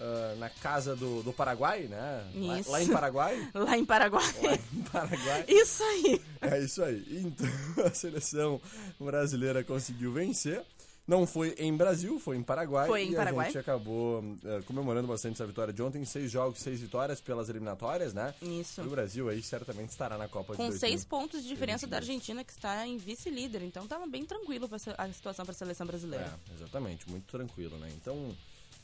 ah, 0.00 0.34
na 0.38 0.48
casa 0.50 0.94
do, 0.96 1.22
do 1.22 1.32
Paraguai, 1.32 1.82
né? 1.84 2.24
Lá- 2.34 2.60
Isso. 2.60 2.70
Lá, 2.70 2.82
em 2.82 2.88
Paraguai. 2.88 3.50
Lá 3.54 3.76
em 3.78 3.84
Paraguai. 3.84 4.34
lá 4.42 4.54
em 4.54 4.82
Paraguai. 4.82 5.44
Isso 5.48 5.82
aí. 5.82 6.22
É 6.40 6.58
isso 6.60 6.82
aí. 6.82 7.04
Então, 7.24 7.46
a 7.86 7.90
seleção 7.94 8.60
brasileira 8.98 9.62
conseguiu 9.64 10.12
vencer. 10.12 10.62
Não 11.06 11.26
foi 11.26 11.54
em 11.58 11.76
Brasil, 11.76 12.18
foi 12.18 12.34
em 12.38 12.42
Paraguai. 12.42 12.86
Foi 12.88 13.02
em 13.02 13.12
e 13.12 13.14
Paraguai. 13.14 13.44
a 13.44 13.48
gente 13.50 13.58
acabou 13.58 14.24
eh, 14.42 14.62
comemorando 14.66 15.06
bastante 15.06 15.34
essa 15.34 15.46
vitória 15.46 15.70
de 15.70 15.82
ontem. 15.82 16.02
Seis 16.06 16.30
jogos, 16.30 16.60
seis 16.60 16.80
vitórias 16.80 17.20
pelas 17.20 17.50
eliminatórias, 17.50 18.14
né? 18.14 18.34
Isso. 18.40 18.80
E 18.80 18.86
o 18.86 18.88
Brasil 18.90 19.28
aí 19.28 19.42
certamente 19.42 19.90
estará 19.90 20.16
na 20.16 20.28
Copa 20.28 20.54
Com 20.56 20.62
de 20.62 20.70
2000. 20.70 20.80
seis 20.80 21.04
pontos 21.04 21.42
de 21.42 21.48
diferença 21.48 21.86
da 21.86 21.98
2022. 21.98 22.08
Argentina, 22.08 22.42
que 22.44 22.52
está 22.52 22.86
em 22.86 22.96
vice-líder. 22.96 23.62
Então 23.64 23.86
tava 23.86 24.06
bem 24.06 24.24
tranquilo 24.24 24.66
a 24.96 25.12
situação 25.12 25.44
para 25.44 25.52
a 25.52 25.54
seleção 25.58 25.86
brasileira. 25.86 26.38
É, 26.50 26.54
exatamente, 26.54 27.06
muito 27.10 27.26
tranquilo, 27.30 27.76
né? 27.76 27.90
Então, 28.00 28.34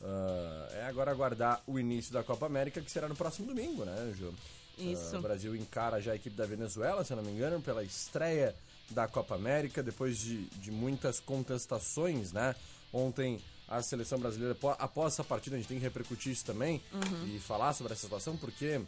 ah, 0.03 0.69
é 0.73 0.85
agora 0.85 1.11
aguardar 1.11 1.63
o 1.67 1.79
início 1.79 2.13
da 2.13 2.23
Copa 2.23 2.47
América, 2.47 2.81
que 2.81 2.91
será 2.91 3.09
no 3.09 3.17
próximo 3.17 3.47
domingo, 3.49 3.85
né, 3.85 4.13
Ju? 4.17 4.33
Isso. 4.79 5.15
Ah, 5.17 5.19
o 5.19 5.23
Brasil 5.23 5.55
encara 5.55 6.01
já 6.01 6.13
a 6.13 6.17
equipe 6.17 6.35
da 6.37 6.47
Venezuela, 6.47 7.05
se 7.05 7.13
eu 7.13 7.17
não 7.19 7.25
me 7.25 7.31
engano, 7.33 7.61
pela 7.61 7.83
estreia 7.85 8.55
da 8.91 9.07
Copa 9.07 9.35
América, 9.35 9.83
depois 9.83 10.19
de, 10.19 10.47
de 10.47 10.71
muitas 10.71 11.21
contestações, 11.21 12.33
né? 12.33 12.55
Ontem 12.93 13.41
a 13.69 13.81
seleção 13.83 14.19
brasileira, 14.19 14.53
apó- 14.53 14.75
após 14.79 15.13
essa 15.13 15.23
partida, 15.23 15.55
a 15.55 15.59
gente 15.59 15.69
tem 15.69 15.77
que 15.79 15.83
repercutir 15.85 16.33
isso 16.33 16.45
também 16.45 16.83
Uhum. 16.93 17.27
e 17.37 17.39
falar 17.39 17.73
sobre 17.73 17.93
essa 17.93 18.03
situação, 18.03 18.37
porque 18.37 18.81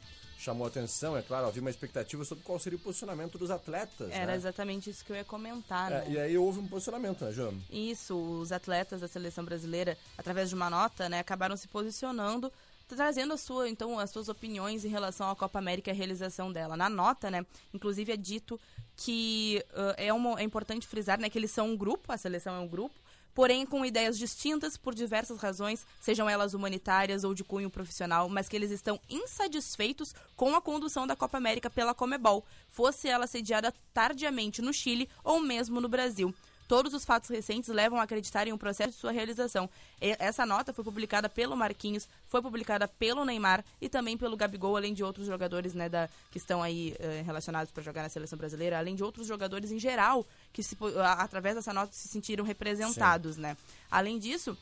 chamou 0.43 0.67
atenção, 0.67 1.17
é 1.17 1.23
claro, 1.23 1.47
havia 1.47 1.61
uma 1.61 1.71
expectativa 1.71 2.25
sobre 2.25 2.43
qual 2.45 2.59
seria 2.59 2.77
o 2.77 2.81
posicionamento 2.81 3.39
dos 3.39 3.51
atletas, 3.51 4.11
Era 4.11 4.33
né? 4.33 4.37
exatamente 4.37 4.91
isso 4.91 5.05
que 5.05 5.13
eu 5.13 5.17
ia 5.17 5.25
comentar, 5.25 5.91
É, 5.93 5.99
né? 6.01 6.07
e 6.09 6.19
aí 6.19 6.37
houve 6.37 6.59
um 6.59 6.67
posicionamento, 6.67 7.25
né, 7.25 7.33
Ju? 7.33 7.55
Isso, 7.71 8.17
os 8.17 8.51
atletas 8.53 9.01
da 9.01 9.09
seleção 9.09 9.45
brasileira, 9.45 9.97
através 10.19 10.49
de 10.49 10.55
uma 10.55 10.69
nota, 10.69 11.09
né, 11.09 11.21
acabaram 11.21 11.57
se 11.57 11.69
posicionando, 11.69 12.53
trazendo 12.89 13.33
a 13.33 13.39
sua, 13.39 13.69
então, 13.69 13.99
as 13.99 14.11
suas 14.11 14.29
opiniões 14.29 14.85
em 14.85 14.89
relação 14.89 15.31
à 15.31 15.37
Copa 15.37 15.59
América 15.59 15.91
e 15.91 15.93
a 15.93 15.95
realização 15.95 16.53
dela. 16.53 16.77
Na 16.77 16.91
nota, 16.91 17.31
né, 17.31 17.47
inclusive 17.73 18.13
é 18.13 18.17
dito 18.17 18.61
que 18.97 19.65
ah, 19.75 19.95
é, 19.97 20.13
uma, 20.13 20.39
é 20.41 20.43
importante 20.45 20.87
frisar, 20.87 21.19
né, 21.19 21.31
que 21.31 21.39
eles 21.39 21.51
são 21.51 21.69
um 21.71 21.77
grupo, 21.77 22.13
a 22.13 22.19
seleção 22.19 22.55
é 22.55 22.59
um 22.59 22.69
grupo, 22.69 22.95
porém 23.35 23.65
com 23.65 23.85
ideias 23.85 24.19
distintas 24.19 24.77
por 24.77 24.95
diversas 24.95 25.39
razões, 25.39 25.87
sejam 26.01 26.29
elas 26.29 26.55
humanitárias 26.55 27.25
ou 27.25 27.35
de 27.35 27.45
cunho 27.45 27.71
profissional, 27.71 28.29
mas 28.29 28.49
que 28.49 28.57
eles 28.57 28.71
estão 28.71 29.01
insatisfeitos 29.09 30.15
com 30.37 30.55
a 30.55 30.61
condução 30.61 31.07
da 31.07 31.17
Copa 31.17 31.39
América 31.39 31.71
pela 31.71 31.95
Comebol, 31.95 32.45
fosse 32.69 33.09
ela 33.09 33.27
sediada 33.27 33.73
tardiamente 33.93 34.63
no 34.63 34.73
Chile 34.73 35.09
ou 35.25 35.41
mesmo 35.41 35.81
no 35.81 35.89
Brasil. 35.89 36.35
Todos 36.73 36.95
os 36.95 37.05
fatos 37.05 37.29
recentes 37.29 37.69
levam 37.69 38.01
a 38.01 38.05
acreditar 38.05 38.49
em 38.49 38.53
um 38.55 38.57
processo 38.57 38.93
de 38.93 38.97
sua 38.97 39.13
realização. 39.13 39.69
E- 40.01 40.17
Essa 40.19 40.47
nota 40.47 40.73
foi 40.73 40.83
publicada 40.83 41.29
pelo 41.29 41.55
Marquinhos, 41.55 42.09
foi 42.27 42.41
publicada 42.41 42.89
pelo 42.89 43.27
Neymar 43.27 43.63
e 43.79 43.91
também 43.91 44.17
pelo 44.17 44.39
Gabigol, 44.39 44.75
além 44.75 44.95
de 44.95 45.05
outros 45.05 45.27
jogadores 45.27 45.75
né, 45.75 45.91
da, 45.91 46.09
que 46.31 46.39
estão 46.39 46.63
aí 46.63 46.97
eh, 46.99 47.21
relacionados 47.27 47.71
para 47.71 47.83
jogar 47.83 48.03
na 48.05 48.09
seleção 48.09 48.39
brasileira, 48.39 48.79
além 48.79 48.95
de 48.95 49.05
outros 49.05 49.27
jogadores 49.27 49.71
em 49.71 49.79
geral 49.79 50.27
que, 50.51 50.63
se 50.63 50.75
através 51.19 51.57
dessa 51.57 51.75
nota, 51.75 51.93
se 51.93 52.09
sentiram 52.09 52.43
representados. 52.43 53.37
Né? 53.37 53.55
Além 53.91 54.19
disso, 54.19 54.57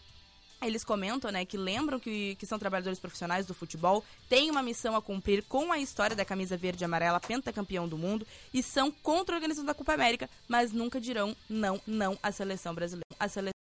eles 0.62 0.84
comentam, 0.84 1.30
né, 1.30 1.44
que 1.44 1.56
lembram 1.56 1.98
que, 1.98 2.34
que 2.36 2.46
são 2.46 2.58
trabalhadores 2.58 2.98
profissionais 2.98 3.46
do 3.46 3.54
futebol, 3.54 4.04
têm 4.28 4.50
uma 4.50 4.62
missão 4.62 4.94
a 4.94 5.02
cumprir 5.02 5.42
com 5.44 5.72
a 5.72 5.78
história 5.78 6.14
da 6.14 6.24
camisa 6.24 6.56
verde 6.56 6.84
e 6.84 6.86
amarela, 6.86 7.20
pentacampeão 7.20 7.88
do 7.88 7.96
mundo, 7.96 8.26
e 8.52 8.62
são 8.62 8.90
contra 8.90 9.34
a 9.34 9.38
organização 9.38 9.64
da 9.64 9.74
Copa 9.74 9.94
América, 9.94 10.28
mas 10.48 10.72
nunca 10.72 11.00
dirão 11.00 11.36
não, 11.48 11.80
não 11.86 12.18
à 12.22 12.30
seleção 12.30 12.74
brasileira. 12.74 13.04
A 13.18 13.28
seleção 13.28 13.60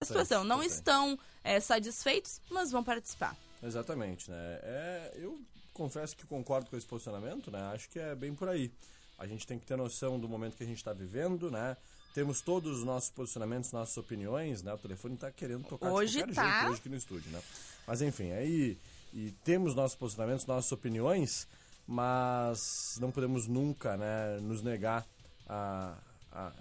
a 0.00 0.04
situação, 0.04 0.44
não 0.44 0.62
estão 0.62 1.18
é, 1.44 1.60
satisfeitos, 1.60 2.40
mas 2.50 2.70
vão 2.70 2.82
participar. 2.82 3.36
Exatamente, 3.62 4.30
né? 4.30 4.58
É, 4.62 5.12
eu 5.16 5.38
confesso 5.74 6.16
que 6.16 6.26
concordo 6.26 6.70
com 6.70 6.76
esse 6.76 6.86
posicionamento, 6.86 7.50
né? 7.50 7.60
Acho 7.74 7.88
que 7.90 7.98
é 7.98 8.14
bem 8.14 8.34
por 8.34 8.48
aí. 8.48 8.72
A 9.18 9.26
gente 9.26 9.46
tem 9.46 9.58
que 9.58 9.66
ter 9.66 9.76
noção 9.76 10.18
do 10.18 10.26
momento 10.26 10.56
que 10.56 10.62
a 10.62 10.66
gente 10.66 10.78
está 10.78 10.94
vivendo, 10.94 11.50
né? 11.50 11.76
Temos 12.14 12.40
todos 12.40 12.78
os 12.78 12.84
nossos 12.84 13.10
posicionamentos, 13.10 13.70
nossas 13.72 13.96
opiniões, 13.96 14.62
né? 14.62 14.74
O 14.74 14.78
telefone 14.78 15.14
está 15.14 15.30
querendo 15.30 15.64
tocar 15.64 15.92
hoje 15.92 16.18
de 16.18 16.24
qualquer 16.24 16.34
tá. 16.34 16.50
jeito 16.50 16.70
hoje 16.70 16.80
aqui 16.80 16.88
no 16.88 16.96
estúdio, 16.96 17.30
né? 17.30 17.40
Mas 17.86 18.02
enfim, 18.02 18.32
aí 18.32 18.76
e 19.12 19.32
temos 19.44 19.74
nossos 19.74 19.96
posicionamentos, 19.96 20.46
nossas 20.46 20.70
opiniões, 20.72 21.46
mas 21.86 22.96
não 23.00 23.10
podemos 23.10 23.46
nunca, 23.48 23.96
né, 23.96 24.38
nos 24.40 24.62
negar 24.62 25.04
a, 25.48 25.96
a 26.32 26.52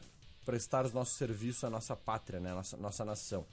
prestar 0.46 0.86
os 0.86 0.94
nossos 0.94 1.16
serviços 1.16 1.64
à 1.64 1.70
nossa 1.70 1.96
pátria, 1.96 2.40
né, 2.40 2.54
nossa, 2.54 2.76
nossa 2.78 3.06
nação. 3.06 3.46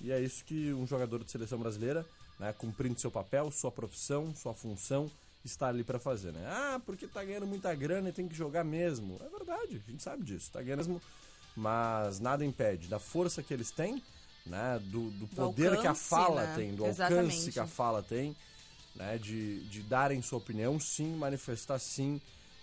E 0.00 0.12
é 0.12 0.20
isso 0.20 0.44
que 0.44 0.72
um 0.72 0.86
jogador 0.86 1.24
de 1.24 1.30
seleção 1.30 1.58
brasileira, 1.58 2.06
né, 2.38 2.52
cumprindo 2.52 3.00
seu 3.00 3.10
papel, 3.10 3.50
sua 3.50 3.72
profissão, 3.72 4.34
sua 4.36 4.54
função, 4.54 5.10
está 5.44 5.68
ali 5.68 5.84
para 5.84 5.98
fazer, 5.98 6.32
né? 6.32 6.46
Ah, 6.48 6.80
porque 6.86 7.06
tá 7.06 7.22
ganhando 7.22 7.46
muita 7.46 7.74
grana 7.74 8.08
e 8.08 8.12
tem 8.12 8.26
que 8.26 8.34
jogar 8.34 8.64
mesmo. 8.64 9.20
É 9.20 9.28
verdade, 9.28 9.82
a 9.86 9.90
gente 9.90 10.02
sabe 10.02 10.22
disso. 10.22 10.50
Tá 10.50 10.62
ganhando 10.62 10.78
mesmo 10.78 11.02
mas 11.56 12.20
nada 12.20 12.44
impede 12.44 12.88
da 12.88 12.98
força 12.98 13.42
que 13.42 13.52
eles 13.54 13.70
têm, 13.70 14.02
né, 14.46 14.80
do, 14.84 15.10
do 15.10 15.26
poder 15.28 15.68
alcance, 15.68 15.82
que 15.82 15.86
a 15.88 15.94
fala 15.94 16.46
né? 16.46 16.54
tem, 16.56 16.74
do 16.74 16.86
Exatamente. 16.86 17.24
alcance 17.24 17.52
que 17.52 17.60
a 17.60 17.66
fala 17.66 18.02
tem, 18.02 18.36
né, 18.94 19.18
de, 19.18 19.60
de 19.64 19.82
darem 19.82 20.20
sua 20.22 20.38
opinião, 20.38 20.78
sim, 20.78 21.14
manifestar 21.16 21.78
sim, 21.78 22.20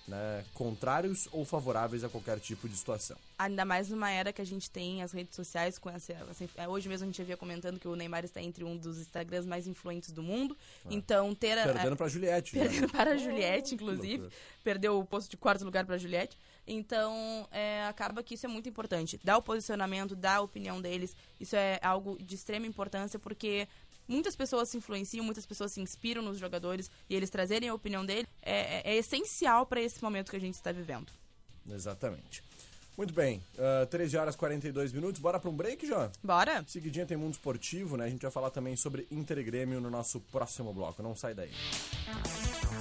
né, 0.07 0.43
contrários 0.53 1.27
ou 1.31 1.45
favoráveis 1.45 2.03
a 2.03 2.09
qualquer 2.09 2.39
tipo 2.39 2.67
de 2.67 2.75
situação. 2.75 3.17
Ainda 3.37 3.65
mais 3.65 3.89
numa 3.89 4.09
era 4.11 4.31
que 4.31 4.41
a 4.41 4.45
gente 4.45 4.69
tem 4.69 5.01
as 5.01 5.11
redes 5.11 5.35
sociais 5.35 5.79
com 5.79 5.89
essa, 5.89 6.13
assim, 6.29 6.47
hoje 6.67 6.87
mesmo 6.87 7.05
a 7.05 7.07
gente 7.07 7.21
havia 7.21 7.37
comentando 7.37 7.79
que 7.79 7.87
o 7.87 7.95
Neymar 7.95 8.23
está 8.23 8.41
entre 8.41 8.63
um 8.63 8.77
dos 8.77 8.99
Instagrams 8.99 9.47
mais 9.47 9.67
influentes 9.67 10.11
do 10.11 10.21
mundo. 10.21 10.55
Então 10.89 11.33
ter 11.33 11.57
a, 11.57 11.63
Perdendo 11.63 11.95
para 11.95 12.07
Juliette. 12.07 12.55
né? 12.55 12.63
perdendo 12.63 12.89
para 12.89 13.11
a 13.11 13.17
Juliette, 13.17 13.73
inclusive, 13.75 14.29
perdeu 14.63 14.99
o 14.99 15.05
posto 15.05 15.31
de 15.31 15.37
quarto 15.37 15.63
lugar 15.63 15.85
para 15.85 15.95
a 15.95 15.97
Juliette. 15.97 16.37
Então, 16.73 17.45
é, 17.51 17.83
acaba 17.85 18.23
que 18.23 18.35
isso 18.35 18.45
é 18.45 18.49
muito 18.49 18.69
importante. 18.69 19.19
Dar 19.23 19.37
o 19.37 19.41
posicionamento, 19.41 20.15
dar 20.15 20.37
a 20.37 20.41
opinião 20.41 20.81
deles, 20.81 21.15
isso 21.39 21.55
é 21.55 21.77
algo 21.83 22.17
de 22.23 22.35
extrema 22.35 22.65
importância, 22.65 23.19
porque 23.19 23.67
muitas 24.07 24.37
pessoas 24.37 24.69
se 24.69 24.77
influenciam, 24.77 25.25
muitas 25.25 25.45
pessoas 25.45 25.73
se 25.73 25.81
inspiram 25.81 26.21
nos 26.21 26.37
jogadores, 26.37 26.89
e 27.09 27.15
eles 27.15 27.29
trazerem 27.29 27.67
a 27.67 27.73
opinião 27.73 28.05
deles 28.05 28.25
é, 28.41 28.77
é- 28.89 28.93
é 28.93 28.95
essencial 28.95 29.65
para 29.65 29.81
esse 29.81 30.01
momento 30.01 30.29
que 30.31 30.37
a 30.37 30.39
gente 30.39 30.55
está 30.55 30.71
vivendo. 30.71 31.11
Exatamente. 31.69 32.41
Muito 32.97 33.13
bem, 33.13 33.41
uh, 33.55 33.85
13 33.87 34.17
horas 34.17 34.35
e 34.35 34.37
42 34.37 34.91
minutos, 34.93 35.19
bora 35.19 35.39
para 35.39 35.49
um 35.49 35.55
break, 35.55 35.87
João? 35.87 36.11
Bora? 36.23 36.63
Seguidinha 36.67 37.05
tem 37.05 37.17
Mundo 37.17 37.33
Esportivo, 37.33 37.97
né? 37.97 38.05
A 38.05 38.09
gente 38.09 38.21
vai 38.21 38.31
falar 38.31 38.49
também 38.49 38.75
sobre 38.75 39.07
Inter 39.09 39.37
e 39.39 39.43
Grêmio 39.43 39.79
no 39.81 39.89
nosso 39.89 40.19
próximo 40.19 40.73
bloco. 40.73 41.01
Não 41.01 41.15
sai 41.15 41.33
daí. 41.33 41.51
Oceano 41.51 42.80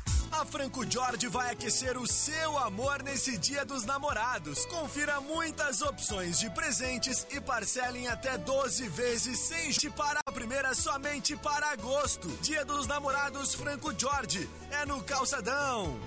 Franco 0.45 0.89
Jorge 0.89 1.27
vai 1.27 1.51
aquecer 1.51 1.97
o 1.97 2.07
seu 2.07 2.57
amor 2.57 3.03
nesse 3.03 3.37
Dia 3.37 3.65
dos 3.65 3.85
Namorados. 3.85 4.65
Confira 4.65 5.19
muitas 5.21 5.81
opções 5.81 6.39
de 6.39 6.49
presentes 6.49 7.25
e 7.31 7.39
parcela 7.39 7.97
em 7.97 8.07
até 8.07 8.37
12 8.37 8.87
vezes 8.89 9.39
sem 9.39 9.71
te 9.71 9.89
para 9.89 10.19
a 10.25 10.31
primeira 10.31 10.73
somente 10.73 11.35
para 11.35 11.71
agosto. 11.71 12.27
Dia 12.41 12.65
dos 12.65 12.87
Namorados 12.87 13.53
Franco 13.53 13.93
Jorge 13.97 14.49
é 14.71 14.85
no 14.85 15.01
Calçadão. 15.03 15.99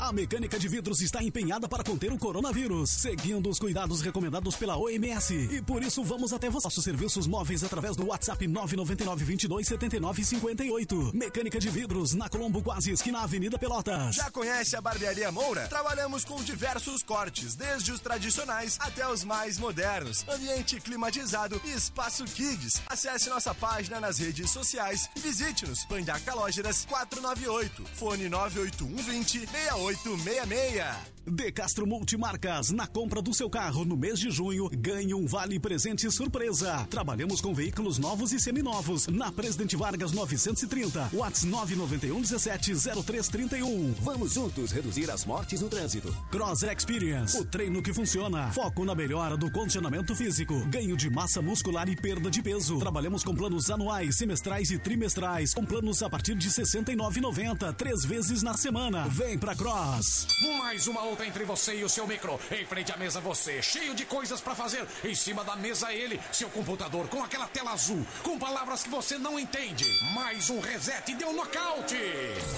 A 0.00 0.12
mecânica 0.12 0.58
de 0.58 0.68
vidros 0.68 1.00
está 1.00 1.22
empenhada 1.22 1.68
para 1.68 1.84
conter 1.84 2.12
o 2.12 2.18
coronavírus, 2.18 2.90
seguindo 2.90 3.48
os 3.50 3.58
cuidados 3.58 4.00
recomendados 4.00 4.56
pela 4.56 4.76
OMS. 4.76 5.34
E 5.34 5.60
por 5.62 5.82
isso 5.82 6.02
vamos 6.04 6.32
até 6.32 6.48
você. 6.48 6.66
Nossos 6.66 6.84
serviços 6.84 7.26
móveis 7.26 7.64
através 7.64 7.96
do 7.96 8.06
WhatsApp 8.06 8.46
999 8.46 9.24
22 9.24 9.66
79 9.66 10.24
58. 10.24 11.12
Mecânica 11.14 11.58
de 11.58 11.68
vidros 11.70 12.14
na 12.14 12.28
Colombo, 12.28 12.62
quase 12.62 12.90
esquina 12.90 13.20
Avenida 13.20 13.58
Pelotas. 13.58 14.16
Já 14.16 14.30
conhece 14.30 14.76
a 14.76 14.80
Barbearia 14.80 15.32
Moura? 15.32 15.66
Trabalhamos 15.68 16.24
com 16.24 16.42
diversos 16.42 17.02
cortes, 17.02 17.54
desde 17.54 17.92
os 17.92 18.00
tradicionais 18.00 18.76
até 18.80 19.08
os 19.08 19.24
mais 19.24 19.58
modernos. 19.58 20.24
Ambiente 20.28 20.80
climatizado 20.80 21.60
e 21.64 21.72
espaço 21.72 22.24
kids. 22.24 22.82
Acesse 22.86 23.28
nossa 23.28 23.54
página 23.54 24.00
nas 24.00 24.18
redes 24.18 24.50
sociais 24.50 25.08
visite-nos. 25.16 25.84
Pandaca 25.86 26.34
Lógeras 26.34 26.84
498. 26.86 27.84
Fone 27.94 28.28
98120 28.28 29.46
6866. 29.78 31.17
De 31.30 31.52
Castro 31.52 31.86
Multimarcas, 31.86 32.70
na 32.70 32.86
compra 32.86 33.20
do 33.20 33.34
seu 33.34 33.50
carro 33.50 33.84
no 33.84 33.96
mês 33.96 34.18
de 34.18 34.30
junho, 34.30 34.68
ganhe 34.72 35.12
um 35.12 35.26
vale 35.26 35.60
presente 35.60 36.10
surpresa. 36.10 36.86
Trabalhamos 36.88 37.40
com 37.40 37.52
veículos 37.52 37.98
novos 37.98 38.32
e 38.32 38.40
seminovos. 38.40 39.06
Na 39.08 39.30
Presidente 39.30 39.76
Vargas 39.76 40.12
930, 40.12 41.10
Whats 41.12 41.44
991 41.44 42.20
17 42.22 42.72
0331. 43.04 43.92
Vamos 44.00 44.32
juntos 44.32 44.72
reduzir 44.72 45.10
as 45.10 45.26
mortes 45.26 45.60
no 45.60 45.68
trânsito. 45.68 46.14
Cross 46.30 46.62
Experience, 46.62 47.38
o 47.38 47.44
treino 47.44 47.82
que 47.82 47.92
funciona. 47.92 48.50
Foco 48.52 48.84
na 48.84 48.94
melhora 48.94 49.36
do 49.36 49.50
condicionamento 49.50 50.14
físico, 50.14 50.64
ganho 50.68 50.96
de 50.96 51.10
massa 51.10 51.42
muscular 51.42 51.88
e 51.88 51.96
perda 51.96 52.30
de 52.30 52.42
peso. 52.42 52.78
Trabalhamos 52.78 53.22
com 53.22 53.34
planos 53.34 53.70
anuais, 53.70 54.16
semestrais 54.16 54.70
e 54.70 54.78
trimestrais, 54.78 55.52
com 55.52 55.64
planos 55.64 56.02
a 56.02 56.08
partir 56.08 56.34
de 56.34 56.48
R$ 56.48 56.54
69,90, 56.54 57.74
três 57.74 58.04
vezes 58.04 58.42
na 58.42 58.54
semana. 58.54 59.06
Vem 59.08 59.38
pra 59.38 59.54
Cross. 59.54 60.26
Mais 60.58 60.86
uma 60.86 61.17
luta 61.18 61.26
entre 61.26 61.44
você 61.44 61.74
e 61.74 61.84
o 61.84 61.88
seu 61.88 62.06
micro. 62.06 62.38
Em 62.50 62.64
frente 62.64 62.92
à 62.92 62.96
mesa 62.96 63.20
você, 63.20 63.60
cheio 63.60 63.94
de 63.94 64.04
coisas 64.04 64.40
pra 64.40 64.54
fazer. 64.54 64.86
Em 65.04 65.14
cima 65.14 65.42
da 65.42 65.56
mesa 65.56 65.92
ele, 65.92 66.20
seu 66.32 66.48
computador 66.50 67.08
com 67.08 67.22
aquela 67.22 67.46
tela 67.48 67.72
azul, 67.72 68.06
com 68.22 68.38
palavras 68.38 68.82
que 68.82 68.88
você 68.88 69.18
não 69.18 69.38
entende. 69.38 69.84
Mais 70.14 70.48
um 70.50 70.60
reset 70.60 71.10
e 71.10 71.14
deu 71.14 71.32
nocaute. 71.32 71.96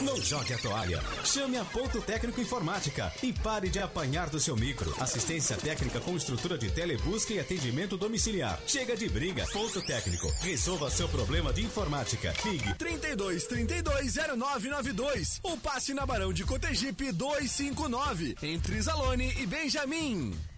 Não 0.02 0.20
jogue 0.20 0.52
a 0.52 0.58
toalha. 0.58 1.00
Chame 1.24 1.56
a 1.56 1.64
Ponto 1.64 2.00
Técnico 2.02 2.40
Informática 2.40 3.12
e 3.22 3.32
pare 3.32 3.68
de 3.68 3.78
apanhar 3.78 4.28
do 4.28 4.40
seu 4.40 4.56
micro. 4.56 4.94
Assistência 5.00 5.56
técnica 5.56 6.00
com 6.00 6.16
estrutura 6.16 6.58
de 6.58 6.70
telebusca 6.70 7.32
e 7.32 7.40
atendimento 7.40 7.96
domiciliar. 7.96 8.58
Chega 8.66 8.96
de 8.96 9.08
briga. 9.08 9.46
Ponto 9.52 9.80
Técnico. 9.82 10.30
Resolva 10.40 10.90
seu 10.90 11.08
problema 11.08 11.52
de 11.52 11.62
informática. 11.62 12.34
Ligue 12.44 12.74
32 12.74 13.46
32 13.46 14.14
0992 14.36 15.40
ou 15.42 15.56
passe 15.56 15.94
na 15.94 16.04
Barão 16.04 16.32
de 16.32 16.44
Cotegipe 16.44 17.12
259 17.12 18.36
entre 18.42 18.80
Zalone 18.80 19.34
e 19.38 19.46
Benjamin. 19.46 20.49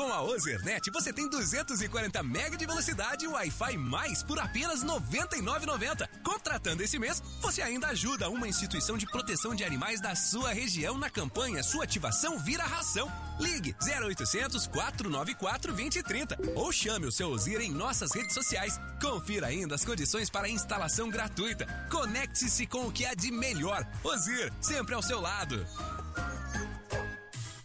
Com 0.00 0.10
a 0.10 0.22
Ozernet 0.22 0.90
você 0.90 1.12
tem 1.12 1.28
240 1.28 2.22
mega 2.22 2.56
de 2.56 2.64
velocidade 2.64 3.26
e 3.26 3.28
Wi-Fi 3.28 3.76
mais 3.76 4.22
por 4.22 4.38
apenas 4.38 4.82
R$ 4.82 4.88
99,90. 4.88 6.08
Contratando 6.24 6.82
esse 6.82 6.98
mês, 6.98 7.22
você 7.38 7.60
ainda 7.60 7.88
ajuda 7.88 8.30
uma 8.30 8.48
instituição 8.48 8.96
de 8.96 9.04
proteção 9.04 9.54
de 9.54 9.62
animais 9.62 10.00
da 10.00 10.14
sua 10.14 10.54
região 10.54 10.96
na 10.96 11.10
campanha 11.10 11.62
Sua 11.62 11.84
ativação 11.84 12.38
vira 12.38 12.64
ração. 12.64 13.12
Ligue 13.38 13.76
0800 13.78 14.66
494 14.68 15.70
2030 15.74 16.38
ou 16.54 16.72
chame 16.72 17.04
o 17.04 17.12
seu 17.12 17.28
Ozir 17.28 17.60
em 17.60 17.70
nossas 17.70 18.12
redes 18.12 18.32
sociais. 18.32 18.80
Confira 19.02 19.48
ainda 19.48 19.74
as 19.74 19.84
condições 19.84 20.30
para 20.30 20.48
instalação 20.48 21.10
gratuita. 21.10 21.66
Conecte-se 21.90 22.66
com 22.66 22.86
o 22.86 22.92
que 22.92 23.04
há 23.04 23.12
de 23.12 23.30
melhor. 23.30 23.86
Ozir, 24.02 24.50
sempre 24.62 24.94
ao 24.94 25.02
seu 25.02 25.20
lado. 25.20 25.62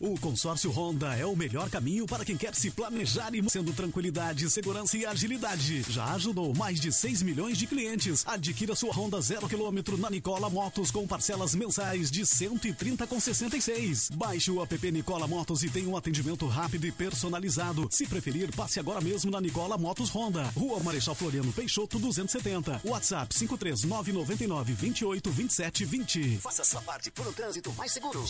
O 0.06 0.20
consórcio 0.20 0.70
Honda 0.70 1.16
é 1.16 1.26
o 1.26 1.36
melhor 1.36 1.68
caminho 1.68 2.06
para 2.06 2.24
quem 2.24 2.38
quer 2.38 2.54
se 2.54 2.70
planejar 2.70 3.34
e 3.34 3.50
sendo 3.50 3.74
tranquilidade, 3.74 4.48
segurança 4.52 4.96
e 4.96 5.04
agilidade. 5.04 5.84
Já 5.90 6.14
ajudou 6.14 6.54
mais 6.54 6.80
de 6.80 6.92
6 6.92 7.24
milhões 7.24 7.58
de 7.58 7.66
clientes. 7.66 8.24
Adquira 8.28 8.76
sua 8.76 8.94
Honda 8.94 9.20
zero 9.20 9.50
quilômetro 9.50 9.98
na 9.98 10.08
Nicola 10.12 10.48
Motos 10.48 10.92
com 10.92 11.08
parcelas 11.08 11.56
mensais 11.56 12.12
de 12.12 12.22
130,66. 12.22 14.16
Baixe 14.16 14.52
o 14.52 14.62
app 14.62 14.92
Nicola 14.92 15.26
Motos 15.26 15.64
e 15.64 15.72
tenha 15.72 15.90
um 15.90 15.98
atendimento 15.98 16.46
rápido 16.46 16.86
e 16.86 16.92
personalizado. 16.92 17.88
Se 17.90 18.06
preferir, 18.06 18.56
passe 18.56 18.80
agora 18.80 19.02
mesmo 19.02 19.32
na 19.32 19.42
Nicola 19.42 19.76
Motos 19.76 20.12
Honda. 20.12 20.44
Rua 20.56 20.80
Marechal 20.82 21.16
Floriano 21.16 21.52
Peixoto 21.52 21.98
270. 21.98 22.80
WhatsApp 22.86 23.34
53999 23.34 24.72
28 24.72 25.32
27 25.32 25.84
20. 25.84 26.38
Faça 26.38 26.64
sua 26.64 26.84
parte 26.84 27.10
por 27.10 27.26
um 27.28 27.34
trânsito 27.34 27.74
mais 27.74 27.92
seguro. 27.92 28.24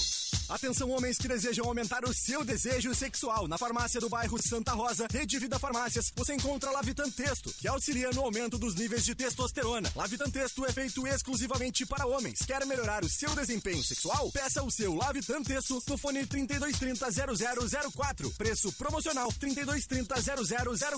Atenção 0.47 0.89
homens 0.91 1.17
que 1.17 1.27
desejam 1.27 1.64
aumentar 1.67 2.05
o 2.05 2.13
seu 2.13 2.43
desejo 2.43 2.93
sexual. 2.93 3.47
Na 3.47 3.57
farmácia 3.57 3.99
do 3.99 4.09
bairro 4.09 4.41
Santa 4.41 4.73
Rosa, 4.73 5.07
Rede 5.11 5.39
Vida 5.39 5.59
Farmácias, 5.59 6.11
você 6.15 6.33
encontra 6.33 6.71
Lavitan 6.71 7.09
Texto, 7.09 7.53
que 7.59 7.67
auxilia 7.67 8.11
no 8.11 8.21
aumento 8.21 8.57
dos 8.57 8.75
níveis 8.75 9.03
de 9.03 9.15
testosterona. 9.15 9.91
Lavitan 9.95 10.29
Texto 10.29 10.65
é 10.65 10.71
feito 10.71 11.07
exclusivamente 11.07 11.85
para 11.85 12.05
homens. 12.05 12.39
Quer 12.45 12.65
melhorar 12.65 13.03
o 13.03 13.09
seu 13.09 13.33
desempenho 13.35 13.83
sexual? 13.83 14.31
Peça 14.31 14.63
o 14.63 14.71
seu 14.71 14.93
Lavitan 14.93 15.43
Texto 15.43 15.81
no 15.87 15.97
fone 15.97 16.25
3230 16.25 17.91
0004. 17.91 18.31
Preço 18.31 18.71
promocional 18.73 19.31
3230 19.33 20.15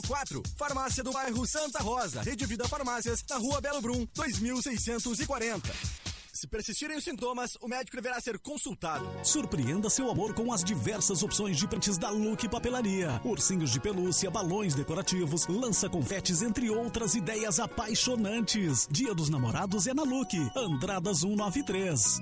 0004. 0.02 0.44
Farmácia 0.58 1.04
do 1.04 1.12
bairro 1.12 1.48
Santa 1.48 1.80
Rosa, 1.80 2.22
Rede 2.22 2.46
Vida 2.46 2.68
Farmácias, 2.68 3.24
na 3.30 3.38
rua 3.38 3.62
Belo 3.62 3.82
Brum, 3.82 4.08
2640. 4.16 6.17
Se 6.38 6.46
persistirem 6.46 6.96
os 6.96 7.03
sintomas, 7.03 7.58
o 7.60 7.67
médico 7.67 7.98
deverá 7.98 8.22
ser 8.22 8.38
consultado. 8.38 9.10
Surpreenda 9.24 9.89
seu 9.89 10.08
amor 10.12 10.36
com 10.36 10.53
as 10.53 10.63
diversas 10.63 11.24
opções 11.24 11.58
de 11.58 11.67
presentes 11.67 11.98
da 11.98 12.12
Look 12.12 12.48
Papelaria. 12.48 13.20
Ursinhos 13.24 13.72
de 13.72 13.79
pelúcia, 13.79 14.29
balões 14.29 14.75
decorativos, 14.75 15.48
lança-confetes, 15.48 16.44
entre 16.44 16.70
outras 16.70 17.15
ideias 17.15 17.60
apaixonantes. 17.60 18.88
Dia 18.91 19.15
dos 19.15 19.29
Namorados 19.29 19.88
é 19.88 19.96
na 19.96 20.03
Look. 20.03 20.36
Andradas 20.56 21.20
193. 21.22 22.22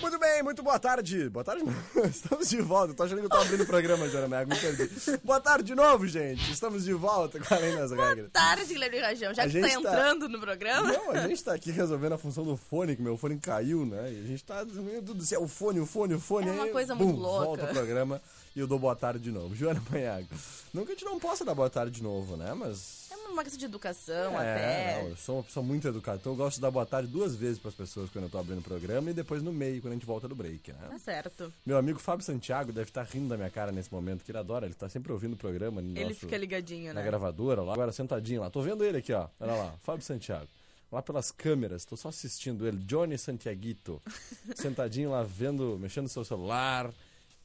Muito 0.00 0.18
bem, 0.18 0.42
muito 0.44 0.62
boa 0.62 0.78
tarde. 0.78 1.28
Boa 1.28 1.44
tarde, 1.44 1.64
não. 1.64 2.04
Estamos 2.06 2.48
de 2.48 2.60
volta. 2.60 2.94
Tô 2.94 3.02
achando 3.02 3.18
que 3.18 3.24
eu 3.26 3.30
tô 3.30 3.36
abrindo 3.36 3.62
o 3.62 3.66
programa, 3.66 4.08
Jeromego. 4.08 4.50
Me 4.50 4.56
perdi. 4.58 4.88
Boa 5.24 5.40
tarde 5.40 5.64
de 5.64 5.74
novo, 5.74 6.06
gente. 6.06 6.52
Estamos 6.52 6.84
de 6.84 6.92
volta 6.92 7.40
com 7.40 7.54
Além 7.54 7.74
das 7.74 7.90
Regras. 7.90 8.30
Tarde, 8.32 8.64
Guilherme 8.72 8.98
Rajão. 9.00 9.34
Já 9.34 9.42
A 9.42 9.48
que 9.48 9.60
tá 9.60 9.68
tá- 9.68 9.74
entrando 9.74 10.28
no 10.28 10.38
programa. 10.40 10.92
Não, 10.92 11.10
a 11.10 11.26
gente 11.26 11.42
tá 11.42 11.52
aqui 11.52 11.72
resolvendo 11.72 12.12
a 12.12 12.18
função 12.18 12.44
do 12.44 12.56
fone, 12.56 12.94
que 12.94 13.02
meu 13.02 13.16
fone 13.16 13.38
caiu, 13.38 13.84
né? 13.84 14.12
E 14.12 14.20
a 14.20 14.26
gente 14.26 14.44
tá, 14.44 14.64
meu 14.64 15.02
Deus 15.02 15.16
do 15.18 15.24
céu, 15.24 15.42
o 15.42 15.48
fone, 15.48 15.80
o 15.80 15.86
fone, 15.86 16.14
o 16.14 16.20
fone. 16.20 16.48
É 16.48 16.52
uma 16.52 16.64
aí, 16.64 16.70
coisa 16.70 16.94
bum, 16.94 17.06
muito 17.06 17.20
louca. 17.20 17.44
Volta 17.46 17.64
o 17.64 17.68
programa 17.68 18.22
e 18.58 18.60
eu 18.60 18.66
dou 18.66 18.78
boa 18.78 18.96
tarde 18.96 19.20
de 19.22 19.30
novo. 19.30 19.54
Joana 19.56 19.82
Manhago. 19.90 20.28
Não 20.74 20.84
que 20.84 20.92
a 20.92 20.94
gente 20.94 21.04
não 21.04 21.18
possa 21.18 21.44
dar 21.44 21.54
boa 21.54 21.70
tarde 21.70 21.92
de 21.92 22.02
novo, 22.02 22.36
né? 22.36 22.52
Mas 22.54 23.08
É 23.10 23.16
uma 23.28 23.42
questão 23.42 23.58
de 23.58 23.64
educação 23.64 24.38
É, 24.40 24.54
até. 24.54 25.02
não, 25.02 25.08
eu 25.10 25.16
sou 25.16 25.36
uma 25.36 25.42
pessoa 25.44 25.64
muito 25.64 25.86
educada. 25.86 26.18
Então 26.20 26.32
eu 26.32 26.36
gosto 26.36 26.56
de 26.56 26.60
dar 26.62 26.70
boa 26.70 26.84
tarde 26.84 27.08
duas 27.08 27.34
vezes 27.36 27.58
pras 27.58 27.74
pessoas 27.74 28.10
quando 28.10 28.24
eu 28.24 28.30
tô 28.30 28.38
abrindo 28.38 28.58
o 28.58 28.62
programa 28.62 29.10
e 29.10 29.14
depois 29.14 29.42
no 29.42 29.52
meio, 29.52 29.80
quando 29.80 29.92
a 29.92 29.94
gente 29.96 30.04
volta 30.06 30.26
do 30.28 30.34
break, 30.34 30.72
né? 30.72 30.88
Tá 30.90 30.98
certo. 30.98 31.52
Meu 31.64 31.78
amigo 31.78 31.98
Fábio 31.98 32.24
Santiago 32.24 32.72
deve 32.72 32.90
estar 32.90 33.04
rindo 33.04 33.28
da 33.28 33.36
minha 33.36 33.50
cara 33.50 33.70
nesse 33.72 33.92
momento, 33.92 34.24
que 34.24 34.30
ele 34.30 34.38
adora, 34.38 34.66
ele 34.66 34.74
tá 34.74 34.88
sempre 34.88 35.12
ouvindo 35.12 35.34
o 35.34 35.36
programa. 35.36 35.80
Ele 35.80 36.04
nosso- 36.04 36.16
fica 36.16 36.36
ligadinho, 36.36 36.92
na 36.92 37.00
né? 37.00 37.06
gravadora 37.06 37.62
lá, 37.62 37.72
agora 37.72 37.92
sentadinho 37.92 38.40
lá. 38.40 38.50
Tô 38.50 38.60
vendo 38.60 38.84
ele 38.84 38.98
aqui, 38.98 39.12
ó. 39.12 39.28
Olha 39.40 39.52
lá, 39.54 39.74
Fábio 39.82 40.04
Santiago. 40.04 40.48
Lá 40.90 41.02
pelas 41.02 41.30
câmeras, 41.30 41.84
tô 41.84 41.96
só 41.98 42.08
assistindo 42.08 42.66
ele, 42.66 42.78
Johnny 42.78 43.16
Santiaguito. 43.18 44.00
sentadinho 44.56 45.10
lá, 45.10 45.22
vendo, 45.22 45.78
mexendo 45.78 46.04
no 46.04 46.08
seu 46.08 46.24
celular 46.24 46.90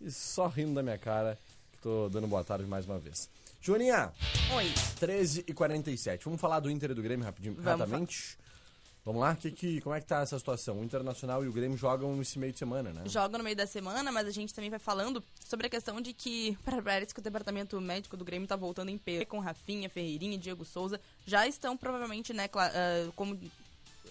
e 0.03 0.11
só 0.11 0.47
rindo 0.47 0.73
da 0.73 0.83
minha 0.83 0.97
cara, 0.97 1.39
que 1.71 1.77
tô 1.79 2.09
dando 2.09 2.27
boa 2.27 2.43
tarde 2.43 2.65
mais 2.65 2.85
uma 2.85 2.99
vez. 2.99 3.29
Joaninha, 3.61 4.11
Oi. 4.55 4.73
13 4.99 5.45
e 5.47 5.53
47 5.53 6.25
Vamos 6.25 6.41
falar 6.41 6.59
do 6.59 6.69
Inter 6.69 6.91
e 6.91 6.93
do 6.93 7.01
Grêmio 7.01 7.25
rapidinho, 7.25 7.55
Vamos 7.55 7.79
rapidamente? 7.79 8.37
Vamos 9.05 9.21
lá? 9.21 9.35
Que, 9.35 9.51
que, 9.51 9.81
como 9.81 9.95
é 9.95 9.99
que 9.99 10.07
tá 10.07 10.21
essa 10.21 10.37
situação? 10.37 10.79
O 10.79 10.83
Internacional 10.83 11.43
e 11.43 11.47
o 11.47 11.51
Grêmio 11.51 11.77
jogam 11.77 12.15
nesse 12.15 12.39
meio 12.39 12.53
de 12.53 12.59
semana, 12.59 12.93
né? 12.93 13.03
Joga 13.05 13.37
no 13.37 13.43
meio 13.43 13.55
da 13.55 13.67
semana, 13.67 14.11
mas 14.11 14.27
a 14.27 14.31
gente 14.31 14.53
também 14.53 14.69
vai 14.69 14.79
falando 14.79 15.21
sobre 15.45 15.67
a 15.67 15.69
questão 15.69 15.99
de 15.99 16.13
que 16.13 16.57
parece 16.83 17.13
que 17.13 17.19
o 17.19 17.23
departamento 17.23 17.79
médico 17.81 18.15
do 18.15 18.23
Grêmio 18.23 18.47
tá 18.47 18.55
voltando 18.55 18.89
em 18.89 18.97
peso 18.97 19.25
com 19.27 19.39
Rafinha, 19.39 19.89
Ferreirinha 19.89 20.35
e 20.35 20.37
Diego 20.37 20.63
Souza. 20.63 21.01
Já 21.25 21.45
estão 21.45 21.75
provavelmente, 21.75 22.33
né, 22.33 22.49
ah, 22.53 23.11
como 23.15 23.37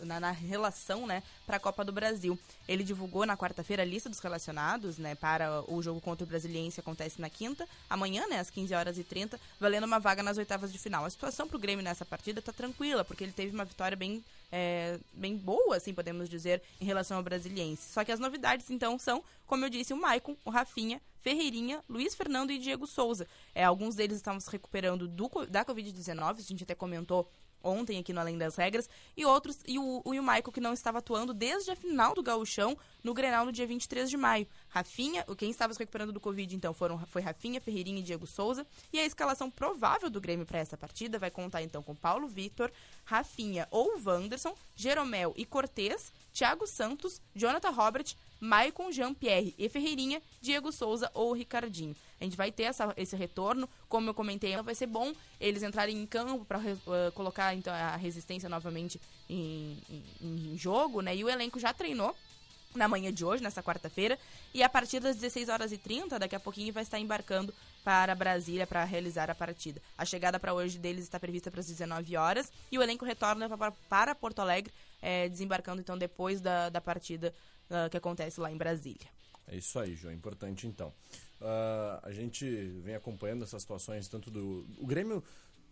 na, 0.02 0.18
na 0.20 0.30
relação, 0.30 1.06
né, 1.06 1.22
para 1.46 1.56
a 1.56 1.60
Copa 1.60 1.84
do 1.84 1.92
Brasil. 1.92 2.38
Ele 2.68 2.84
divulgou 2.84 3.26
na 3.26 3.36
quarta-feira 3.36 3.82
a 3.82 3.86
lista 3.86 4.08
dos 4.08 4.18
relacionados, 4.18 4.98
né, 4.98 5.14
para 5.14 5.62
o 5.70 5.82
jogo 5.82 6.00
contra 6.00 6.24
o 6.24 6.26
Brasiliense 6.26 6.80
acontece 6.80 7.20
na 7.20 7.30
quinta, 7.30 7.68
amanhã, 7.88 8.26
né, 8.28 8.38
às 8.38 8.50
15 8.50 8.74
horas 8.74 8.98
e 8.98 9.04
30, 9.04 9.38
valendo 9.60 9.84
uma 9.84 9.98
vaga 9.98 10.22
nas 10.22 10.38
oitavas 10.38 10.72
de 10.72 10.78
final. 10.78 11.04
A 11.04 11.10
situação 11.10 11.48
pro 11.48 11.58
Grêmio 11.58 11.84
nessa 11.84 12.04
partida 12.04 12.40
tá 12.40 12.52
tranquila, 12.52 13.04
porque 13.04 13.24
ele 13.24 13.32
teve 13.32 13.54
uma 13.54 13.64
vitória 13.64 13.96
bem 13.96 14.22
é, 14.52 15.00
bem 15.14 15.34
boa, 15.34 15.76
assim 15.76 15.94
podemos 15.94 16.28
dizer, 16.28 16.62
em 16.78 16.84
relação 16.84 17.16
ao 17.16 17.22
Brasiliense. 17.22 17.90
Só 17.90 18.04
que 18.04 18.12
as 18.12 18.20
novidades, 18.20 18.70
então, 18.70 18.98
são, 18.98 19.24
como 19.46 19.64
eu 19.64 19.70
disse, 19.70 19.94
o 19.94 19.96
Maicon, 19.96 20.36
o 20.44 20.50
Rafinha, 20.50 21.00
Ferreirinha, 21.22 21.82
Luiz 21.88 22.14
Fernando 22.14 22.50
e 22.50 22.58
Diego 22.58 22.86
Souza. 22.86 23.26
É, 23.54 23.64
alguns 23.64 23.94
deles 23.94 24.18
estavam 24.18 24.38
se 24.38 24.50
recuperando 24.50 25.08
do, 25.08 25.30
da 25.48 25.64
Covid-19, 25.64 26.38
a 26.38 26.42
gente 26.42 26.64
até 26.64 26.74
comentou 26.74 27.30
ontem 27.62 27.98
aqui 27.98 28.12
no 28.12 28.20
Além 28.20 28.38
das 28.38 28.56
Regras, 28.56 28.88
e 29.16 29.24
outros, 29.24 29.58
e 29.66 29.78
o, 29.78 30.02
e 30.06 30.18
o 30.18 30.22
Michael 30.22 30.52
que 30.52 30.60
não 30.60 30.72
estava 30.72 30.98
atuando 30.98 31.32
desde 31.34 31.70
a 31.70 31.76
final 31.76 32.14
do 32.14 32.22
gauchão 32.22 32.76
no 33.02 33.14
Grenal 33.14 33.44
no 33.44 33.52
dia 33.52 33.66
23 33.66 34.08
de 34.08 34.16
maio. 34.16 34.46
Rafinha, 34.68 35.24
quem 35.36 35.50
estava 35.50 35.72
se 35.72 35.78
recuperando 35.78 36.12
do 36.12 36.20
Covid, 36.20 36.54
então, 36.54 36.72
foram, 36.72 36.98
foi 37.06 37.22
Rafinha, 37.22 37.60
Ferreirinha 37.60 38.00
e 38.00 38.02
Diego 38.02 38.26
Souza, 38.26 38.66
e 38.92 38.98
a 38.98 39.04
escalação 39.04 39.50
provável 39.50 40.08
do 40.08 40.20
Grêmio 40.20 40.46
para 40.46 40.58
essa 40.58 40.76
partida 40.76 41.18
vai 41.18 41.30
contar, 41.30 41.62
então, 41.62 41.82
com 41.82 41.94
Paulo 41.94 42.28
Vitor, 42.28 42.70
Rafinha 43.04 43.66
ou 43.70 44.00
Wanderson, 44.04 44.54
Jeromel 44.74 45.32
e 45.36 45.44
Cortez, 45.44 46.12
Thiago 46.32 46.66
Santos, 46.66 47.20
Jonathan 47.34 47.70
Robert, 47.70 48.14
Maicon 48.44 48.90
Jean-Pierre 48.90 49.54
e 49.56 49.68
Ferreirinha, 49.68 50.20
Diego 50.40 50.72
Souza 50.72 51.08
ou 51.14 51.32
Ricardinho. 51.32 51.94
A 52.20 52.24
gente 52.24 52.36
vai 52.36 52.50
ter 52.50 52.64
essa- 52.64 52.92
esse 52.96 53.14
retorno, 53.14 53.68
como 53.88 54.10
eu 54.10 54.14
comentei, 54.14 54.56
vai 54.62 54.74
ser 54.74 54.86
bom 54.88 55.12
eles 55.38 55.62
entrarem 55.62 55.96
em 55.96 56.04
campo 56.06 56.44
para 56.44 56.60
colocar 57.14 57.54
então, 57.54 57.72
a 57.72 57.94
resistência 57.94 58.48
novamente 58.48 59.00
em, 59.30 59.78
em- 60.20 60.52
em 60.52 60.58
jogo, 60.58 61.00
né? 61.02 61.14
E 61.14 61.22
o 61.22 61.28
elenco 61.30 61.60
já 61.60 61.72
treinou 61.72 62.16
na 62.74 62.88
manhã 62.88 63.12
de 63.12 63.24
hoje, 63.24 63.42
nessa 63.44 63.62
quarta-feira, 63.62 64.18
e 64.52 64.60
a 64.62 64.68
partir 64.68 64.98
das 64.98 65.14
16 65.16 65.48
horas 65.48 65.70
e 65.70 65.78
30, 65.78 66.18
daqui 66.18 66.34
a 66.34 66.40
pouquinho 66.40 66.72
vai 66.72 66.82
estar 66.82 66.98
embarcando 66.98 67.54
para 67.84 68.12
Brasília 68.14 68.66
para 68.66 68.82
realizar 68.82 69.30
a 69.30 69.34
partida. 69.36 69.80
A 69.96 70.04
chegada 70.04 70.40
para 70.40 70.52
hoje 70.54 70.78
deles 70.78 71.04
está 71.04 71.20
prevista 71.20 71.48
para 71.50 71.60
as 71.60 71.66
19 71.66 72.16
horas 72.16 72.50
e 72.72 72.78
o 72.78 72.82
elenco 72.82 73.04
retorna 73.04 73.48
pa- 73.56 73.72
para 73.88 74.14
Porto 74.16 74.40
Alegre, 74.40 74.72
eh, 75.00 75.28
desembarcando 75.28 75.80
então 75.80 75.96
depois 75.98 76.40
da, 76.40 76.70
da 76.70 76.80
partida 76.80 77.32
ah, 77.72 77.88
que 77.90 77.96
acontece 77.96 78.40
lá 78.40 78.50
em 78.52 78.56
Brasília. 78.56 79.08
É 79.48 79.56
isso 79.56 79.78
aí, 79.78 79.94
João. 79.96 80.14
Importante 80.14 80.66
então. 80.66 80.92
Ah, 81.40 82.00
a 82.04 82.12
gente 82.12 82.44
vem 82.84 82.94
acompanhando 82.94 83.42
essas 83.44 83.62
situações, 83.62 84.06
tanto 84.08 84.30
do. 84.30 84.64
O 84.78 84.86
Grêmio, 84.86 85.22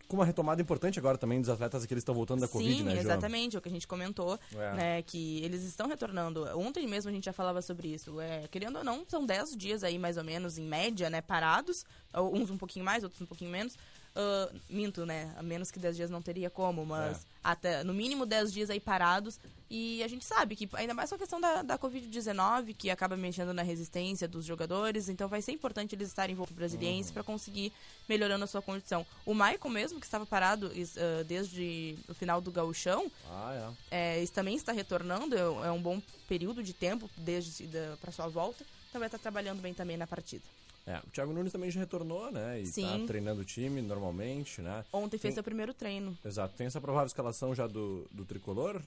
com 0.07 0.17
uma 0.17 0.25
retomada 0.25 0.61
importante 0.61 0.99
agora 0.99 1.17
também 1.17 1.39
dos 1.39 1.49
atletas 1.49 1.85
que 1.85 1.93
eles 1.93 2.01
estão 2.01 2.13
voltando 2.13 2.41
da 2.41 2.47
Covid, 2.49 2.69
Sim, 2.75 2.83
né, 2.83 2.91
João? 2.91 3.01
exatamente, 3.03 3.55
é 3.55 3.59
o 3.59 3.61
que 3.61 3.69
a 3.69 3.71
gente 3.71 3.87
comentou, 3.87 4.37
É. 4.53 4.73
né, 4.73 5.01
que 5.03 5.41
eles 5.41 5.63
estão 5.63 5.87
retornando. 5.87 6.43
Ontem 6.59 6.85
mesmo 6.85 7.09
a 7.09 7.13
gente 7.13 7.23
já 7.23 7.31
falava 7.31 7.61
sobre 7.61 7.87
isso. 7.87 8.19
É, 8.19 8.45
querendo 8.49 8.79
ou 8.79 8.83
não, 8.83 9.05
são 9.07 9.25
10 9.25 9.55
dias 9.55 9.85
aí, 9.85 9.97
mais 9.97 10.17
ou 10.17 10.23
menos, 10.25 10.57
em 10.57 10.65
média, 10.65 11.09
né, 11.09 11.21
parados. 11.21 11.85
Uns 12.13 12.49
um 12.49 12.57
pouquinho 12.57 12.83
mais, 12.83 13.03
outros 13.05 13.21
um 13.21 13.25
pouquinho 13.25 13.49
menos. 13.51 13.77
Ah, 14.13 14.51
minto, 14.69 15.05
né? 15.05 15.33
A 15.37 15.41
menos 15.41 15.71
que 15.71 15.79
10 15.79 15.95
dias 15.95 16.09
não 16.09 16.21
teria 16.21 16.49
como, 16.49 16.85
mas 16.85 17.25
É. 17.25 17.30
até 17.43 17.83
no 17.83 17.93
mínimo 17.93 18.25
10 18.25 18.51
dias 18.53 18.69
aí 18.69 18.79
parados. 18.79 19.39
E 19.73 20.03
a 20.03 20.07
gente 20.09 20.25
sabe 20.25 20.53
que, 20.55 20.67
ainda 20.73 20.93
mais 20.93 21.09
com 21.09 21.15
a 21.15 21.17
questão 21.17 21.39
da, 21.39 21.61
da 21.61 21.77
Covid-19, 21.79 22.75
que 22.75 22.89
acaba 22.89 23.15
mexendo 23.15 23.53
na 23.53 23.61
resistência 23.61 24.27
dos 24.27 24.43
jogadores, 24.45 25.07
então 25.07 25.29
vai 25.29 25.41
ser 25.41 25.53
importante 25.53 25.95
eles 25.95 26.09
estarem 26.09 26.33
envolvidos 26.33 26.57
brasilienses 26.57 27.07
Uhum. 27.07 27.13
para 27.13 27.23
conseguir 27.23 27.71
melhorando 28.07 28.43
a 28.43 28.47
sua 28.47 28.61
condição. 28.61 29.05
O 29.25 29.33
Maicon 29.33 29.69
mesmo, 29.69 29.97
que 29.99 30.05
estava 30.05 30.25
parado 30.25 30.69
ah, 30.97 31.23
desde 31.23 31.95
o 32.09 32.13
final 32.13 32.41
do 32.41 32.51
gauchão, 32.51 33.09
Ah, 33.29 33.73
é. 33.91 34.21
é, 34.23 34.27
também 34.27 34.55
está 34.55 34.71
retornando, 34.73 35.35
é, 35.37 35.39
é 35.67 35.71
um 35.71 35.81
bom 35.81 36.01
período 36.27 36.61
de 36.61 36.73
tempo 36.73 37.09
desde 37.17 37.67
para 38.01 38.11
sua 38.11 38.27
volta, 38.27 38.65
então 38.89 38.99
vai 38.99 39.07
estar 39.07 39.19
trabalhando 39.19 39.61
bem 39.61 39.73
também 39.73 39.95
na 39.95 40.05
partida. 40.05 40.43
É, 40.85 40.97
o 40.99 41.09
Thiago 41.11 41.31
Nunes 41.31 41.51
também 41.51 41.69
já 41.69 41.79
retornou, 41.79 42.31
né? 42.31 42.61
E 42.61 42.65
Sim. 42.65 42.83
tá 42.83 43.07
treinando 43.07 43.41
o 43.41 43.45
time 43.45 43.81
normalmente, 43.81 44.61
né? 44.61 44.83
Ontem 44.91 45.17
fez 45.17 45.21
Tem- 45.21 45.33
seu 45.33 45.43
primeiro 45.43 45.73
treino. 45.73 46.17
Exato, 46.25 46.55
tem 46.55 46.67
essa 46.67 46.81
provável 46.81 47.07
escalação 47.07 47.53
já 47.53 47.67
do, 47.67 48.07
do 48.11 48.25
tricolor, 48.25 48.81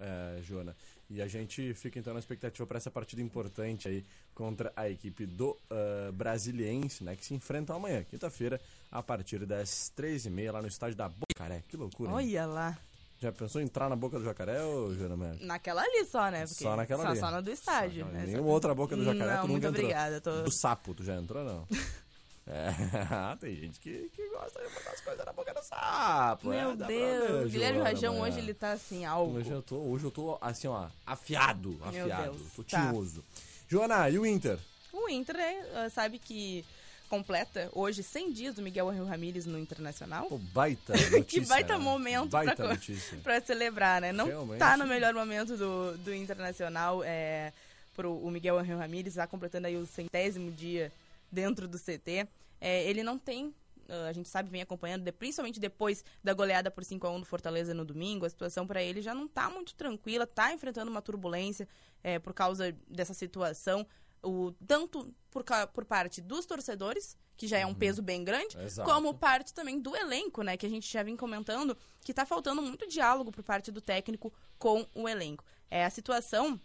é, 0.00 0.42
Joana. 0.42 0.76
E 1.10 1.20
a 1.20 1.26
gente 1.28 1.74
fica 1.74 1.98
então 1.98 2.12
na 2.14 2.18
expectativa 2.18 2.66
para 2.66 2.78
essa 2.78 2.90
partida 2.90 3.20
importante 3.20 3.88
aí 3.88 4.04
contra 4.34 4.72
a 4.74 4.88
equipe 4.88 5.26
do 5.26 5.56
ah, 5.70 6.10
Brasiliense, 6.12 7.04
né? 7.04 7.14
Que 7.14 7.24
se 7.24 7.34
enfrentam 7.34 7.76
amanhã, 7.76 8.04
quinta-feira, 8.04 8.60
a 8.90 9.02
partir 9.02 9.44
das 9.44 9.90
três 9.94 10.24
e 10.26 10.30
meia 10.30 10.52
lá 10.52 10.62
no 10.62 10.68
estádio 10.68 10.96
da 10.96 11.08
Bocaré. 11.08 11.62
Que 11.68 11.76
loucura, 11.76 12.10
hein? 12.10 12.16
Olha 12.16 12.46
lá. 12.46 12.78
Já 13.24 13.32
pensou 13.32 13.58
em 13.58 13.64
entrar 13.64 13.88
na 13.88 13.96
boca 13.96 14.18
do 14.18 14.24
jacaré, 14.24 14.62
ô 14.62 14.88
Mer? 15.16 15.38
Naquela 15.40 15.80
ali 15.80 16.04
só, 16.04 16.30
né? 16.30 16.46
Porque 16.46 16.62
Só 16.62 16.76
naquela 16.76 17.04
só, 17.04 17.08
ali. 17.08 17.20
Só 17.20 17.30
na 17.30 17.40
do 17.40 17.50
estádio. 17.50 18.04
Só- 18.04 18.12
né? 18.12 18.24
Nenhuma 18.26 18.50
outra 18.50 18.74
boca 18.74 18.94
do 18.94 19.02
jacaré, 19.02 19.36
Não, 19.36 19.42
tu 19.42 19.48
muito 19.48 19.64
nunca 19.64 19.68
entrou. 19.68 19.84
obrigada. 19.84 20.20
Tô... 20.20 20.42
Do 20.42 20.52
sapo, 20.52 20.92
tu 20.92 21.02
já 21.02 21.16
entrou, 21.16 21.42
não? 21.42 21.66
É, 22.46 22.68
tem 23.40 23.56
gente 23.56 23.80
que, 23.80 24.10
que 24.10 24.28
gosta 24.28 24.60
de 24.60 24.68
botar 24.68 24.90
as 24.90 25.00
coisas 25.00 25.24
na 25.24 25.32
boca 25.32 25.54
do 25.54 25.62
sapo. 25.62 26.48
Meu 26.50 26.72
é, 26.72 26.76
Deus, 26.76 27.46
o 27.46 27.48
Guilherme 27.48 27.80
Rajão 27.80 28.20
hoje 28.20 28.38
ele 28.38 28.52
tá 28.52 28.72
assim, 28.72 29.02
algo. 29.06 29.38
Hoje 29.38 29.50
eu 29.50 29.62
tô, 29.62 29.76
hoje 29.76 30.04
eu 30.04 30.10
tô 30.10 30.36
assim, 30.42 30.68
ó, 30.68 30.88
afiado, 31.06 31.70
Meu 31.70 32.02
afiado. 32.02 32.32
Deus, 32.32 32.52
tô 32.54 32.62
tá. 32.62 32.92
Joana, 33.66 34.10
e 34.10 34.18
o 34.18 34.26
Inter? 34.26 34.58
O 34.92 35.08
Inter, 35.08 35.34
né, 35.34 35.88
sabe 35.88 36.18
que 36.18 36.62
completa 37.08 37.70
hoje 37.72 38.02
100 38.02 38.32
dias 38.32 38.54
do 38.54 38.62
Miguel 38.62 38.88
Angel 38.88 39.04
Ramírez 39.04 39.46
no 39.46 39.58
Internacional. 39.58 40.26
Pô, 40.26 40.38
baita 40.38 40.92
notícia. 41.10 41.24
que 41.24 41.40
baita 41.40 41.78
né? 41.78 41.84
momento 41.84 42.30
pra 43.22 43.40
celebrar, 43.40 44.00
né? 44.00 44.12
Não 44.12 44.26
Realmente. 44.26 44.58
tá 44.58 44.76
no 44.76 44.86
melhor 44.86 45.14
momento 45.14 45.56
do, 45.56 45.96
do 45.98 46.14
Internacional 46.14 47.02
é, 47.04 47.52
pro 47.94 48.12
o 48.16 48.30
Miguel 48.30 48.58
Angel 48.58 48.78
Ramírez, 48.78 49.14
tá 49.14 49.26
completando 49.26 49.66
aí 49.66 49.76
o 49.76 49.86
centésimo 49.86 50.50
dia 50.50 50.92
dentro 51.30 51.68
do 51.68 51.78
CT. 51.78 52.26
É, 52.60 52.84
ele 52.84 53.02
não 53.02 53.18
tem, 53.18 53.54
ah, 53.88 54.06
a 54.08 54.12
gente 54.12 54.28
sabe, 54.28 54.48
vem 54.48 54.62
acompanhando, 54.62 55.10
principalmente 55.12 55.60
depois 55.60 56.04
da 56.22 56.32
goleada 56.32 56.70
por 56.70 56.84
5 56.84 57.06
a 57.06 57.10
1 57.10 57.20
do 57.20 57.26
Fortaleza 57.26 57.74
no 57.74 57.84
domingo, 57.84 58.24
a 58.24 58.30
situação 58.30 58.66
pra 58.66 58.82
ele 58.82 59.02
já 59.02 59.14
não 59.14 59.28
tá 59.28 59.50
muito 59.50 59.74
tranquila, 59.74 60.26
tá 60.26 60.52
enfrentando 60.52 60.90
uma 60.90 61.02
turbulência 61.02 61.68
é, 62.02 62.18
por 62.18 62.32
causa 62.32 62.74
dessa 62.88 63.14
situação. 63.14 63.86
O, 64.24 64.52
tanto 64.66 65.14
por, 65.30 65.44
por 65.72 65.84
parte 65.84 66.20
dos 66.20 66.46
torcedores, 66.46 67.16
que 67.36 67.46
já 67.46 67.58
é 67.58 67.66
um 67.66 67.74
peso 67.74 68.00
bem 68.00 68.24
grande, 68.24 68.56
Exato. 68.58 68.88
como 68.88 69.12
parte 69.14 69.52
também 69.52 69.78
do 69.80 69.94
elenco, 69.96 70.42
né? 70.42 70.56
Que 70.56 70.66
a 70.66 70.68
gente 70.70 70.90
já 70.90 71.02
vem 71.02 71.16
comentando 71.16 71.76
que 72.02 72.14
tá 72.14 72.24
faltando 72.24 72.62
muito 72.62 72.86
diálogo 72.88 73.30
por 73.32 73.42
parte 73.42 73.70
do 73.70 73.80
técnico 73.80 74.32
com 74.58 74.86
o 74.94 75.08
elenco. 75.08 75.44
É, 75.70 75.84
a 75.84 75.90
situação 75.90 76.60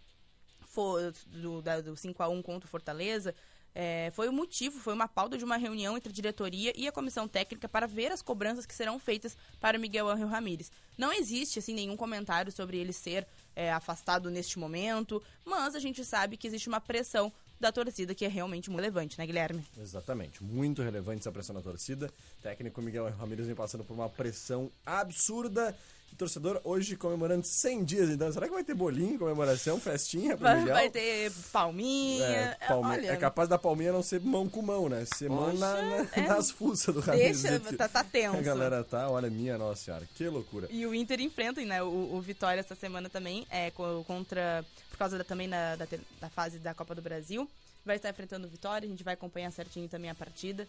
do, 1.26 1.60
da- 1.62 1.80
do 1.80 1.92
5x1 1.94 2.42
contra 2.42 2.66
o 2.66 2.70
Fortaleza 2.70 3.34
é, 3.74 4.10
foi 4.14 4.28
o 4.28 4.32
motivo, 4.32 4.78
foi 4.80 4.92
uma 4.94 5.06
pauta 5.08 5.38
de 5.38 5.44
uma 5.44 5.56
reunião 5.56 5.96
entre 5.96 6.10
a 6.10 6.14
diretoria 6.14 6.72
e 6.76 6.88
a 6.88 6.92
comissão 6.92 7.28
técnica 7.28 7.68
para 7.68 7.86
ver 7.86 8.10
as 8.10 8.20
cobranças 8.22 8.66
que 8.66 8.74
serão 8.74 8.98
feitas 8.98 9.36
para 9.60 9.78
Miguel 9.78 10.08
Angel 10.08 10.26
Ramírez. 10.28 10.70
Não 10.98 11.12
existe 11.12 11.58
assim 11.58 11.74
nenhum 11.74 11.96
comentário 11.96 12.50
sobre 12.50 12.78
ele 12.78 12.92
ser 12.92 13.26
é, 13.54 13.72
afastado 13.72 14.28
neste 14.30 14.58
momento, 14.58 15.22
mas 15.44 15.74
a 15.74 15.78
gente 15.78 16.04
sabe 16.04 16.36
que 16.36 16.46
existe 16.48 16.68
uma 16.68 16.80
pressão 16.80 17.32
da 17.60 17.70
torcida 17.70 18.14
que 18.14 18.24
é 18.24 18.28
realmente 18.28 18.70
muito 18.70 18.80
relevante, 18.80 19.18
né, 19.18 19.26
Guilherme? 19.26 19.62
Exatamente, 19.78 20.42
muito 20.42 20.82
relevante 20.82 21.20
essa 21.20 21.30
pressão 21.30 21.54
da 21.54 21.60
torcida. 21.60 22.10
Técnico 22.42 22.80
Miguel 22.80 23.10
Ramírez 23.10 23.46
vem 23.46 23.54
passando 23.54 23.84
por 23.84 23.92
uma 23.92 24.08
pressão 24.08 24.72
absurda. 24.84 25.76
E 26.12 26.16
torcedor 26.16 26.60
hoje 26.64 26.96
comemorando 26.96 27.46
100 27.46 27.84
dias, 27.84 28.10
então 28.10 28.30
será 28.32 28.46
que 28.48 28.52
vai 28.52 28.64
ter 28.64 28.74
bolinho, 28.74 29.18
comemoração, 29.18 29.78
festinha 29.80 30.36
Vai, 30.36 30.64
vai 30.64 30.90
ter 30.90 31.30
palminha. 31.52 32.24
É, 32.26 32.56
é, 32.68 32.72
olha, 32.74 33.12
é 33.12 33.16
capaz 33.16 33.48
da 33.48 33.56
palminha 33.58 33.92
não 33.92 34.02
ser 34.02 34.20
mão 34.20 34.48
com 34.48 34.60
mão, 34.60 34.88
né? 34.88 35.04
Ser 35.16 35.28
mão 35.30 35.52
na, 35.54 35.80
na- 35.82 36.06
é. 36.12 36.20
nas 36.26 36.50
fuças 36.50 36.92
do. 36.94 37.00
Deixa, 37.02 37.60
tá, 37.76 37.88
tá 37.88 38.02
tenso. 38.04 38.36
A 38.36 38.40
galera 38.42 38.82
tá, 38.82 39.08
olha, 39.08 39.30
minha 39.30 39.56
nossa 39.56 39.84
senhora, 39.84 40.08
que 40.16 40.26
loucura. 40.28 40.66
E 40.70 40.84
o 40.84 40.94
Inter 40.94 41.20
enfrenta 41.20 41.64
né, 41.64 41.82
o, 41.82 41.86
o 42.14 42.20
Vitória 42.20 42.60
essa 42.60 42.74
semana 42.74 43.08
também, 43.08 43.46
é, 43.50 43.70
co- 43.70 44.02
contra. 44.06 44.64
Por 44.90 44.98
causa 44.98 45.16
da- 45.16 45.24
também 45.24 45.48
da, 45.48 45.76
da, 45.76 45.86
da 46.20 46.28
fase 46.28 46.58
da 46.58 46.74
Copa 46.74 46.94
do 46.94 47.00
Brasil. 47.02 47.48
Vai 47.86 47.96
estar 47.96 48.10
enfrentando 48.10 48.46
o 48.46 48.50
Vitória, 48.50 48.84
a 48.86 48.90
gente 48.90 49.02
vai 49.04 49.14
acompanhar 49.14 49.50
certinho 49.52 49.88
também 49.88 50.10
a 50.10 50.14
partida. 50.14 50.66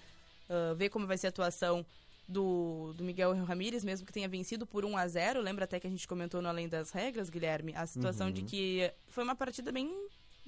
ah, 0.49 0.73
ver 0.77 0.89
como 0.89 1.05
vai 1.07 1.17
ser 1.17 1.27
a 1.27 1.29
atuação 1.29 1.85
do, 2.31 2.93
do 2.95 3.03
Miguel 3.03 3.33
Ramírez, 3.43 3.83
mesmo 3.83 4.05
que 4.07 4.13
tenha 4.13 4.27
vencido 4.27 4.65
por 4.65 4.83
1 4.85 4.97
a 4.97 5.07
0 5.07 5.41
Lembra 5.41 5.65
até 5.65 5.79
que 5.79 5.85
a 5.87 5.89
gente 5.89 6.07
comentou 6.07 6.41
no 6.41 6.47
Além 6.49 6.67
das 6.69 6.91
Regras, 6.91 7.29
Guilherme, 7.29 7.73
a 7.75 7.85
situação 7.85 8.27
Uhum. 8.27 8.33
de 8.33 8.43
que 8.43 8.91
foi 9.09 9.23
uma 9.23 9.35
partida 9.35 9.71
bem 9.71 9.93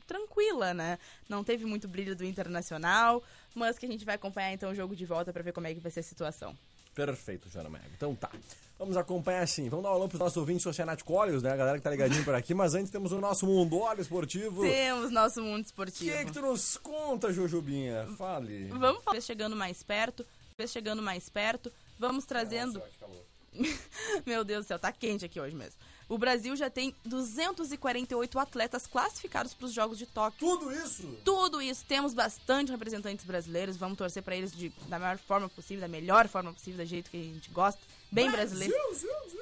tranquila, 0.05 0.73
né? 0.73 0.97
Não 1.29 1.43
teve 1.43 1.65
muito 1.65 1.87
brilho 1.87 2.15
do 2.15 2.25
Internacional, 2.25 3.23
mas 3.55 3.77
que 3.77 3.85
a 3.85 3.89
gente 3.89 4.03
vai 4.05 4.15
acompanhar 4.15 4.51
então 4.53 4.71
o 4.71 4.75
jogo 4.75 4.95
de 4.95 5.05
volta 5.05 5.31
para 5.31 5.43
ver 5.43 5.53
como 5.53 5.67
é 5.67 5.73
que 5.73 5.79
vai 5.79 5.91
ser 5.91 6.01
a 6.01 6.03
situação. 6.03 6.57
Perfeito, 6.93 7.49
Joana 7.49 7.69
Mega. 7.69 7.85
Então 7.97 8.13
tá. 8.15 8.29
Vamos 8.77 8.95
acompanhar 8.97 9.47
sim. 9.47 9.67
Vamos 9.69 9.83
dar 9.83 9.91
um 9.91 9.95
alô 9.95 10.07
pros 10.07 10.19
nossos 10.19 10.37
ouvintes 10.37 10.63
oceanático 10.65 11.11
Olhos, 11.13 11.41
né? 11.41 11.51
A 11.51 11.55
galera 11.55 11.77
que 11.77 11.83
tá 11.83 11.89
ligadinho 11.89 12.23
por 12.23 12.35
aqui. 12.35 12.53
Mas 12.53 12.75
antes 12.75 12.91
temos 12.91 13.11
o 13.11 13.19
nosso 13.19 13.47
Mundo 13.47 13.77
Olho 13.79 13.99
Esportivo. 14.01 14.61
Temos 14.61 15.09
nosso 15.09 15.41
mundo 15.41 15.63
O 15.63 15.65
esportivo. 15.65 16.15
que, 16.15 16.25
que 16.25 16.31
tu 16.31 16.41
nos 16.41 16.77
conta, 16.77 17.33
Jujubinha? 17.33 18.05
Fale. 18.15 18.65
Vamos 18.67 19.03
falar 19.03 19.21
chegando 19.21 19.55
mais 19.55 19.81
perto, 19.81 20.23
chegando 20.67 21.01
mais 21.01 21.29
perto, 21.29 21.71
vamos 21.97 22.25
trazendo. 22.25 22.79
Nossa, 22.79 22.91
calor. 22.99 23.25
Meu 24.25 24.43
Deus 24.43 24.65
do 24.65 24.67
céu, 24.67 24.79
tá 24.79 24.91
quente 24.91 25.25
aqui 25.25 25.39
hoje 25.39 25.55
mesmo. 25.55 25.79
O 26.13 26.17
Brasil 26.19 26.55
já 26.55 26.69
tem 26.69 26.93
248 27.03 28.37
atletas 28.37 28.85
classificados 28.85 29.55
para 29.55 29.65
os 29.65 29.73
Jogos 29.73 29.97
de 29.97 30.05
Tóquio. 30.05 30.47
Tudo 30.47 30.71
isso? 30.71 31.17
Tudo 31.25 31.59
isso, 31.59 31.83
temos 31.85 32.13
bastante 32.13 32.71
representantes 32.71 33.25
brasileiros, 33.25 33.75
vamos 33.77 33.97
torcer 33.97 34.21
para 34.21 34.35
eles 34.35 34.51
de, 34.51 34.69
da 34.87 34.99
maior 34.99 35.17
forma 35.17 35.49
possível, 35.49 35.81
da 35.81 35.87
melhor 35.87 36.27
forma 36.27 36.53
possível, 36.53 36.85
do 36.85 36.87
jeito 36.87 37.09
que 37.09 37.17
a 37.17 37.23
gente 37.23 37.49
gosta, 37.49 37.81
bem 38.11 38.29
brasileiro. 38.29 38.75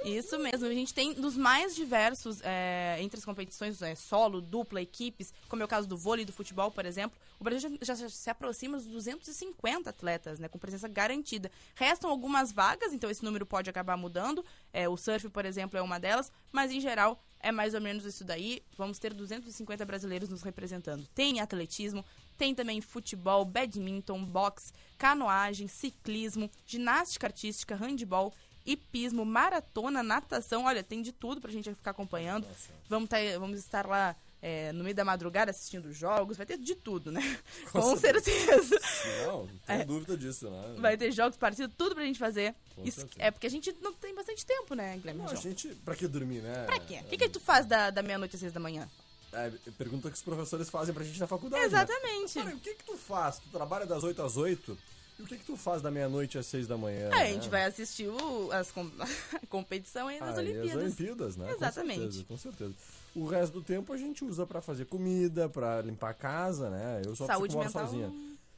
Isso 0.05 0.39
mesmo, 0.39 0.65
a 0.65 0.73
gente 0.73 0.93
tem 0.93 1.13
dos 1.13 1.35
mais 1.35 1.75
diversos 1.75 2.39
é, 2.41 2.97
entre 3.01 3.19
as 3.19 3.25
competições 3.25 3.81
é, 3.81 3.93
solo, 3.93 4.39
dupla, 4.39 4.81
equipes, 4.81 5.33
como 5.49 5.61
é 5.61 5.65
o 5.65 5.67
caso 5.67 5.89
do 5.89 5.97
vôlei 5.97 6.23
e 6.23 6.25
do 6.25 6.31
futebol, 6.31 6.71
por 6.71 6.85
exemplo. 6.85 7.19
O 7.37 7.43
Brasil 7.43 7.77
já, 7.81 7.95
já 7.95 8.07
se 8.07 8.29
aproxima 8.29 8.77
dos 8.77 8.85
250 8.85 9.89
atletas, 9.89 10.39
né, 10.39 10.47
com 10.47 10.57
presença 10.57 10.87
garantida. 10.87 11.51
Restam 11.75 12.09
algumas 12.09 12.51
vagas, 12.51 12.93
então 12.93 13.09
esse 13.09 13.25
número 13.25 13.45
pode 13.45 13.69
acabar 13.69 13.97
mudando. 13.97 14.45
É, 14.73 14.87
o 14.87 14.95
surf, 14.95 15.29
por 15.29 15.45
exemplo, 15.45 15.77
é 15.77 15.81
uma 15.81 15.99
delas, 15.99 16.31
mas 16.51 16.71
em 16.71 16.79
geral 16.79 17.21
é 17.39 17.51
mais 17.51 17.73
ou 17.73 17.81
menos 17.81 18.05
isso 18.05 18.23
daí. 18.23 18.63
Vamos 18.77 18.99
ter 18.99 19.13
250 19.13 19.85
brasileiros 19.85 20.29
nos 20.29 20.43
representando. 20.43 21.05
Tem 21.13 21.39
atletismo, 21.39 22.05
tem 22.37 22.55
também 22.55 22.81
futebol, 22.81 23.43
badminton, 23.43 24.23
boxe, 24.23 24.73
canoagem, 24.97 25.67
ciclismo, 25.67 26.49
ginástica 26.65 27.27
artística, 27.27 27.75
handball, 27.75 28.33
hipismo, 28.65 29.25
maratona, 29.25 30.03
natação. 30.03 30.65
Olha, 30.65 30.83
tem 30.83 31.01
de 31.01 31.11
tudo 31.11 31.41
pra 31.41 31.51
gente 31.51 31.73
ficar 31.73 31.91
acompanhando. 31.91 32.47
Vamos, 32.87 33.09
tá, 33.09 33.17
vamos 33.39 33.59
estar 33.59 33.85
lá 33.85 34.15
é, 34.41 34.71
no 34.71 34.83
meio 34.83 34.95
da 34.95 35.05
madrugada 35.05 35.51
assistindo 35.51 35.85
os 35.87 35.95
jogos. 35.95 36.37
Vai 36.37 36.45
ter 36.45 36.57
de 36.57 36.75
tudo, 36.75 37.11
né? 37.11 37.21
Com, 37.71 37.95
certeza. 37.97 38.79
Não, 39.25 39.45
não 39.45 39.57
tenho 39.65 39.85
dúvida 39.85 40.17
disso, 40.17 40.49
né? 40.49 40.75
Vai 40.79 40.97
ter 40.97 41.11
jogos, 41.11 41.37
partidas, 41.37 41.71
tudo 41.77 41.93
pra 41.93 42.03
gente 42.03 42.17
fazer. 42.17 42.55
Com 42.75 42.83
Isso 42.83 43.01
certeza. 43.01 43.23
é 43.23 43.31
porque 43.31 43.47
a 43.47 43.49
gente 43.49 43.75
não 43.81 43.93
tem 43.93 44.15
bastante 44.15 44.45
tempo, 44.45 44.73
né, 44.73 44.97
Guilherme? 44.97 45.21
Não, 45.21 45.29
a 45.29 45.35
gente, 45.35 45.69
pra 45.85 45.95
que 45.95 46.07
dormir, 46.07 46.41
né? 46.41 46.65
Pra 46.65 46.79
quê? 46.79 46.99
O 47.05 47.09
que, 47.09 47.17
que 47.17 47.29
tu 47.29 47.39
faz 47.39 47.65
da, 47.65 47.89
da 47.89 48.01
meia-noite 48.01 48.35
às 48.35 48.39
seis 48.39 48.53
da 48.53 48.59
manhã? 48.59 48.89
É, 49.33 49.49
pergunta 49.77 50.09
que 50.09 50.15
os 50.15 50.21
professores 50.21 50.69
fazem 50.69 50.93
pra 50.93 51.03
gente 51.03 51.19
na 51.19 51.27
faculdade. 51.27 51.63
Exatamente. 51.63 52.37
Né? 52.37 52.43
Cara, 52.43 52.55
o 52.55 52.59
que 52.59 52.73
que 52.75 52.83
tu 52.83 52.97
faz? 52.97 53.39
Tu 53.39 53.49
trabalha 53.49 53.85
das 53.85 54.03
8 54.03 54.21
às 54.21 54.35
8? 54.35 54.77
E 55.21 55.23
o 55.23 55.27
que 55.27 55.37
que 55.37 55.45
tu 55.45 55.55
faz 55.55 55.83
da 55.83 55.91
meia-noite 55.91 56.39
às 56.39 56.47
6 56.47 56.65
da 56.65 56.75
manhã? 56.75 57.09
É, 57.09 57.13
a 57.13 57.17
né? 57.19 57.33
gente 57.33 57.47
vai 57.47 57.63
assistir 57.65 58.07
o, 58.07 58.51
as, 58.51 58.73
a 59.35 59.47
competição 59.47 60.07
aí 60.07 60.19
nas 60.19 60.35
Ah, 60.35 60.39
Olimpíadas. 60.39 60.71
As 60.71 60.77
Olimpíadas, 60.77 61.37
né? 61.37 61.51
Exatamente. 61.51 61.99
Com 61.99 62.01
certeza, 62.09 62.23
com 62.25 62.37
certeza. 62.37 62.73
O 63.15 63.25
resto 63.27 63.53
do 63.53 63.61
tempo 63.61 63.93
a 63.93 63.97
gente 63.97 64.25
usa 64.25 64.47
pra 64.47 64.61
fazer 64.61 64.85
comida, 64.85 65.47
pra 65.47 65.79
limpar 65.81 66.09
a 66.09 66.13
casa, 66.15 66.71
né? 66.71 67.01
Eu 67.05 67.11
pessoa 67.11 67.27
Saúde 67.27 67.53
moro 67.53 67.67
mental 67.67 67.85
sozinha. 67.85 68.11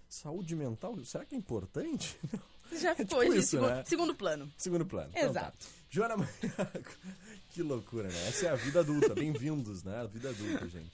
Saúde 0.07 0.55
mental? 0.55 0.95
Será 1.03 1.25
que 1.25 1.35
é 1.35 1.37
importante? 1.37 2.17
já 2.71 2.91
É 2.91 2.95
ficou 2.95 3.19
tipo 3.19 3.33
de 3.33 3.39
isso, 3.39 3.49
segundo, 3.49 3.69
né? 3.69 3.83
segundo 3.85 4.15
plano. 4.15 4.51
Segundo 4.57 4.85
plano. 4.85 5.09
Então 5.13 5.33
tá. 5.33 5.39
Exato. 5.41 5.67
Joana 5.89 6.15
Mariaco. 6.15 6.91
Que 7.49 7.61
loucura, 7.61 8.07
né? 8.07 8.27
Essa 8.29 8.47
é 8.47 8.49
a 8.49 8.55
vida 8.55 8.79
adulta. 8.79 9.13
Bem-vindos, 9.13 9.83
né? 9.83 9.99
A 10.01 10.05
vida 10.05 10.29
adulta, 10.29 10.67
gente. 10.67 10.91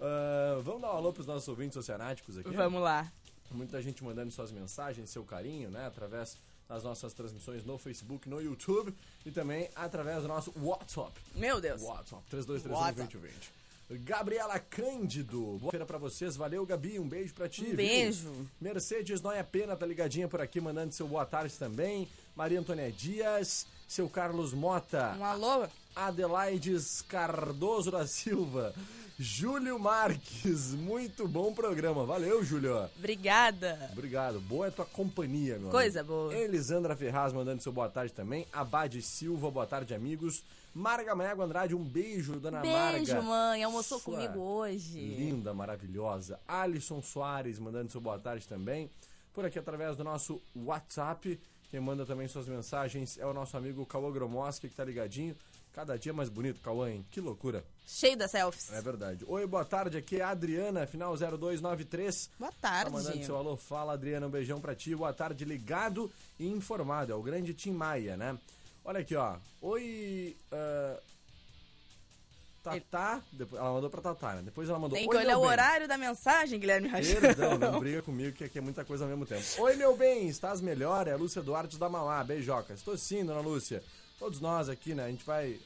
Ah, 0.00 0.58
vamos 0.62 0.80
dar 0.80 0.94
um 0.94 0.96
alô 0.96 1.12
pros 1.12 1.26
nossos 1.26 1.46
ouvintes 1.48 1.76
oceanáticos 1.76 2.38
aqui? 2.38 2.48
Vamos 2.48 2.80
lá. 2.80 3.12
Muita 3.50 3.80
gente 3.82 4.02
mandando 4.04 4.30
suas 4.30 4.50
mensagens, 4.50 5.10
seu 5.10 5.24
carinho, 5.24 5.70
né? 5.70 5.86
Através 5.86 6.36
nas 6.68 6.82
nossas 6.82 7.12
transmissões 7.14 7.64
no 7.64 7.78
Facebook, 7.78 8.28
no 8.28 8.40
YouTube 8.40 8.94
e 9.24 9.30
também 9.30 9.70
através 9.74 10.22
do 10.22 10.28
nosso 10.28 10.52
WhatsApp. 10.60 11.12
Meu 11.34 11.60
Deus. 11.60 11.80
WhatsApp, 11.82 12.22
3231-2020. 12.30 13.58
Gabriela 13.90 14.58
Cândido, 14.58 15.56
boa 15.58 15.70
feira 15.70 15.86
pra 15.86 15.96
vocês. 15.96 16.36
Valeu, 16.36 16.66
Gabi. 16.66 16.98
Um 16.98 17.08
beijo 17.08 17.32
pra 17.32 17.48
ti. 17.48 17.62
Um 17.62 17.66
viu? 17.68 17.76
beijo. 17.76 18.46
Mercedes 18.60 19.22
Noia 19.22 19.42
Pena 19.42 19.74
tá 19.74 19.86
ligadinha 19.86 20.28
por 20.28 20.42
aqui, 20.42 20.60
mandando 20.60 20.92
seu 20.92 21.08
boa 21.08 21.24
tarde 21.24 21.54
também. 21.54 22.06
Maria 22.36 22.60
Antônia 22.60 22.92
Dias, 22.92 23.66
seu 23.88 24.06
Carlos 24.06 24.52
Mota. 24.52 25.16
Um 25.18 25.24
alô? 25.24 25.66
Adelaides 25.96 27.00
Cardoso 27.00 27.90
da 27.90 28.06
Silva. 28.06 28.74
Júlio 29.20 29.80
Marques, 29.80 30.74
muito 30.74 31.26
bom 31.26 31.52
programa. 31.52 32.04
Valeu, 32.04 32.44
Júlio. 32.44 32.88
Obrigada. 32.96 33.90
Obrigado. 33.92 34.40
Boa 34.40 34.68
é 34.68 34.70
tua 34.70 34.86
companhia, 34.86 35.58
meu 35.58 35.70
Coisa 35.70 36.00
amigo. 36.00 36.14
boa. 36.14 36.36
Elisandra 36.36 36.94
Ferraz 36.94 37.32
mandando 37.32 37.60
seu 37.60 37.72
boa 37.72 37.88
tarde 37.88 38.12
também. 38.12 38.46
Abade 38.52 39.02
Silva, 39.02 39.50
boa 39.50 39.66
tarde, 39.66 39.92
amigos. 39.92 40.44
Marga 40.72 41.16
Maego 41.16 41.42
Andrade, 41.42 41.74
um 41.74 41.82
beijo, 41.82 42.38
dona 42.38 42.62
Marga. 42.62 42.92
Beijo, 42.98 43.20
mãe. 43.20 43.64
Almoçou 43.64 43.98
Sua 43.98 44.14
comigo 44.14 44.38
hoje. 44.38 45.00
Linda, 45.00 45.52
maravilhosa. 45.52 46.38
Alisson 46.46 47.02
Soares 47.02 47.58
mandando 47.58 47.90
seu 47.90 48.00
boa 48.00 48.20
tarde 48.20 48.46
também. 48.46 48.88
Por 49.34 49.44
aqui 49.44 49.58
através 49.58 49.96
do 49.96 50.04
nosso 50.04 50.40
WhatsApp. 50.54 51.40
Quem 51.70 51.80
manda 51.80 52.06
também 52.06 52.28
suas 52.28 52.46
mensagens 52.46 53.18
é 53.18 53.26
o 53.26 53.34
nosso 53.34 53.56
amigo 53.56 53.84
Cauã 53.84 54.12
Gromoski, 54.12 54.68
que 54.68 54.74
tá 54.76 54.84
ligadinho. 54.84 55.36
Cada 55.72 55.96
dia 55.98 56.12
mais 56.12 56.28
bonito, 56.28 56.60
Cauã, 56.60 56.90
hein? 56.90 57.06
Que 57.10 57.20
loucura. 57.20 57.64
Cheio 57.86 58.16
das 58.16 58.32
selfies. 58.32 58.72
É 58.72 58.82
verdade. 58.82 59.24
Oi, 59.26 59.46
boa 59.46 59.64
tarde. 59.64 59.96
Aqui 59.96 60.16
é 60.16 60.22
a 60.22 60.30
Adriana, 60.30 60.86
final 60.86 61.16
0293. 61.16 62.30
Boa 62.38 62.50
Tá 62.60 62.68
tarde. 62.70 62.90
mandando 62.92 63.24
seu 63.24 63.36
alô. 63.36 63.56
Fala, 63.56 63.92
Adriana. 63.92 64.26
Um 64.26 64.30
beijão 64.30 64.60
pra 64.60 64.74
ti. 64.74 64.94
Boa 64.94 65.12
tarde, 65.12 65.44
ligado 65.44 66.10
e 66.38 66.48
informado. 66.48 67.12
É 67.12 67.14
o 67.14 67.22
grande 67.22 67.54
Tim 67.54 67.70
Maia, 67.72 68.16
né? 68.16 68.36
Olha 68.84 69.00
aqui, 69.00 69.14
ó. 69.14 69.36
Oi. 69.62 70.36
ah, 70.50 70.98
Tatá. 72.62 73.22
Depois, 73.32 73.60
ela 73.62 73.72
mandou 73.72 73.88
pra 73.88 74.00
Tatá, 74.02 74.34
né? 74.34 74.42
Depois 74.44 74.68
ela 74.68 74.78
mandou. 74.78 74.98
Tem 74.98 75.08
que 75.08 75.16
olhar 75.16 75.38
o 75.38 75.42
bem." 75.42 75.50
horário 75.50 75.86
da 75.88 75.96
mensagem, 75.96 76.58
Guilherme. 76.58 76.90
Perdão, 77.20 77.56
não 77.56 77.78
briga 77.78 78.02
comigo 78.02 78.36
que 78.36 78.44
aqui 78.44 78.58
é 78.58 78.60
muita 78.60 78.84
coisa 78.84 79.04
ao 79.04 79.08
mesmo 79.10 79.24
tempo. 79.24 79.44
Oi, 79.62 79.76
meu 79.76 79.96
bem, 79.96 80.28
estás 80.28 80.60
melhor? 80.60 81.06
É 81.06 81.12
a 81.12 81.16
Lúcia 81.16 81.40
Duarte 81.40 81.78
da 81.78 81.88
Mauá, 81.88 82.22
beijoca. 82.24 82.74
Estou 82.74 82.96
sim, 82.98 83.24
dona 83.24 83.40
Lúcia. 83.40 83.82
Todos 84.18 84.40
nós 84.40 84.68
aqui, 84.68 84.94
né, 84.94 85.04
a 85.04 85.10
gente 85.10 85.24
vai, 85.24 85.60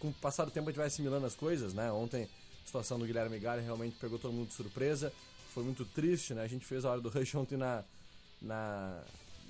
com 0.00 0.08
o 0.08 0.14
passar 0.14 0.44
do 0.44 0.50
tempo, 0.50 0.68
a 0.68 0.72
gente 0.72 0.78
vai 0.78 0.88
assimilando 0.88 1.24
as 1.24 1.34
coisas, 1.34 1.72
né? 1.72 1.90
Ontem, 1.92 2.24
a 2.24 2.66
situação 2.66 2.98
do 2.98 3.06
Guilherme 3.06 3.38
Galha 3.38 3.62
realmente 3.62 3.96
pegou 4.00 4.18
todo 4.18 4.32
mundo 4.32 4.48
de 4.48 4.54
surpresa. 4.54 5.12
Foi 5.54 5.62
muito 5.62 5.84
triste, 5.84 6.34
né? 6.34 6.42
A 6.42 6.48
gente 6.48 6.64
fez 6.66 6.84
a 6.84 6.90
hora 6.90 7.00
do 7.00 7.08
rush 7.08 7.34
ontem 7.36 7.56
na, 7.56 7.84
na, 8.40 9.04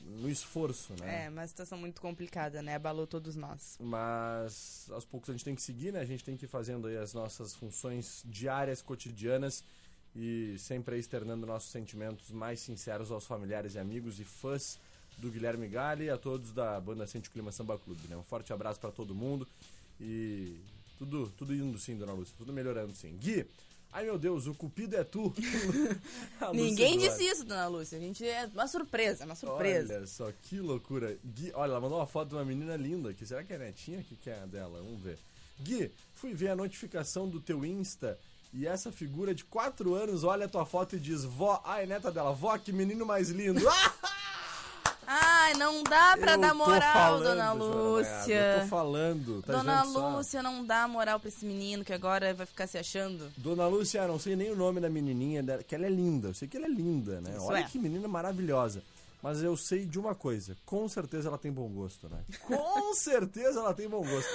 no 0.04 0.28
esforço, 0.28 0.92
né? 1.00 1.24
É, 1.24 1.28
uma 1.30 1.46
situação 1.46 1.78
muito 1.78 2.00
complicada, 2.00 2.60
né? 2.60 2.74
Abalou 2.74 3.06
todos 3.06 3.36
nós. 3.36 3.76
Mas 3.80 4.86
aos 4.90 5.04
poucos 5.04 5.30
a 5.30 5.32
gente 5.32 5.44
tem 5.44 5.54
que 5.54 5.62
seguir, 5.62 5.92
né? 5.92 6.00
A 6.00 6.04
gente 6.04 6.22
tem 6.22 6.36
que 6.36 6.44
ir 6.44 6.48
fazendo 6.48 6.88
aí 6.88 6.96
as 6.98 7.14
nossas 7.14 7.54
funções 7.54 8.22
diárias, 8.26 8.82
cotidianas 8.82 9.64
e 10.14 10.56
sempre 10.58 10.96
aí 10.96 11.00
externando 11.00 11.46
nossos 11.46 11.70
sentimentos 11.70 12.30
mais 12.30 12.60
sinceros 12.60 13.10
aos 13.10 13.24
familiares 13.24 13.76
e 13.76 13.78
amigos 13.78 14.20
e 14.20 14.24
fãs 14.24 14.78
do 15.18 15.30
Guilherme 15.30 15.68
Galli 15.68 16.04
e 16.04 16.10
a 16.10 16.18
todos 16.18 16.52
da 16.52 16.80
banda 16.80 17.06
Sente 17.06 17.28
o 17.28 17.32
Clima 17.32 17.52
Samba 17.52 17.78
Clube, 17.78 18.08
né? 18.08 18.16
Um 18.16 18.22
forte 18.22 18.52
abraço 18.52 18.80
para 18.80 18.90
todo 18.90 19.14
mundo 19.14 19.46
e 20.00 20.60
tudo, 20.98 21.32
tudo 21.36 21.54
indo 21.54 21.78
sim, 21.78 21.96
dona 21.96 22.12
Lúcia, 22.12 22.34
tudo 22.36 22.52
melhorando 22.52 22.94
sim. 22.94 23.16
Gui, 23.16 23.46
ai 23.92 24.04
meu 24.04 24.18
Deus, 24.18 24.46
o 24.46 24.54
cupido 24.54 24.96
é 24.96 25.04
tu. 25.04 25.32
Lúcia 26.40 26.52
Ninguém 26.52 26.98
disse 26.98 27.24
isso, 27.24 27.44
dona 27.44 27.66
Lúcia. 27.68 27.98
A 27.98 28.00
gente 28.00 28.26
é 28.26 28.46
uma 28.52 28.66
surpresa, 28.66 29.24
uma 29.24 29.34
surpresa. 29.34 29.96
Olha 29.96 30.06
só, 30.06 30.32
que 30.42 30.58
loucura. 30.58 31.16
Gui, 31.24 31.52
olha, 31.54 31.70
ela 31.70 31.80
mandou 31.80 31.98
uma 31.98 32.06
foto 32.06 32.30
de 32.30 32.34
uma 32.34 32.44
menina 32.44 32.76
linda 32.76 33.10
aqui. 33.10 33.26
Será 33.26 33.42
que 33.44 33.52
é 33.52 33.58
netinha? 33.58 34.00
O 34.00 34.04
que, 34.04 34.16
que 34.16 34.30
é 34.30 34.40
a 34.40 34.46
dela? 34.46 34.80
Vamos 34.82 35.00
ver. 35.00 35.18
Gui, 35.60 35.90
fui 36.14 36.34
ver 36.34 36.48
a 36.48 36.56
notificação 36.56 37.28
do 37.28 37.40
teu 37.40 37.64
Insta 37.64 38.18
e 38.52 38.66
essa 38.66 38.92
figura 38.92 39.34
de 39.34 39.44
4 39.44 39.94
anos 39.94 40.24
olha 40.24 40.44
a 40.44 40.48
tua 40.48 40.66
foto 40.66 40.96
e 40.96 41.00
diz: 41.00 41.24
Vó, 41.24 41.62
ai, 41.64 41.86
neta 41.86 42.10
dela, 42.10 42.32
vó, 42.32 42.56
que 42.58 42.70
menino 42.70 43.06
mais 43.06 43.30
lindo. 43.30 43.60
Ai, 45.06 45.54
não 45.54 45.82
dá 45.82 46.16
pra 46.16 46.32
Eu 46.32 46.38
dar 46.38 46.54
moral, 46.54 46.92
falando, 46.92 47.24
dona 47.24 47.44
Joana 47.46 47.52
Lúcia. 47.52 48.34
Eu 48.34 48.60
tô 48.60 48.66
falando, 48.68 49.42
tá 49.42 49.52
Dona? 49.52 49.82
Lúcia, 49.82 50.42
não 50.42 50.64
dá 50.64 50.86
moral 50.86 51.18
pra 51.18 51.28
esse 51.28 51.44
menino 51.44 51.84
que 51.84 51.92
agora 51.92 52.32
vai 52.32 52.46
ficar 52.46 52.66
se 52.66 52.78
achando. 52.78 53.30
Dona 53.36 53.66
Lúcia, 53.66 54.06
não 54.06 54.18
sei 54.18 54.36
nem 54.36 54.50
o 54.50 54.56
nome 54.56 54.80
da 54.80 54.88
menininha, 54.88 55.42
dela, 55.42 55.62
que 55.62 55.74
ela 55.74 55.86
é 55.86 55.90
linda. 55.90 56.28
Eu 56.28 56.34
sei 56.34 56.48
que 56.48 56.56
ela 56.56 56.66
é 56.66 56.70
linda, 56.70 57.20
né? 57.20 57.34
Isso 57.36 57.46
Olha 57.46 57.58
é. 57.58 57.62
que 57.64 57.78
menina 57.78 58.06
maravilhosa. 58.06 58.82
Mas 59.22 59.40
eu 59.40 59.56
sei 59.56 59.84
de 59.86 60.00
uma 60.00 60.16
coisa, 60.16 60.56
com 60.66 60.88
certeza 60.88 61.28
ela 61.28 61.38
tem 61.38 61.52
bom 61.52 61.68
gosto, 61.68 62.08
né? 62.08 62.18
Com 62.44 62.92
certeza 62.94 63.60
ela 63.60 63.72
tem 63.72 63.88
bom 63.88 64.04
gosto. 64.04 64.28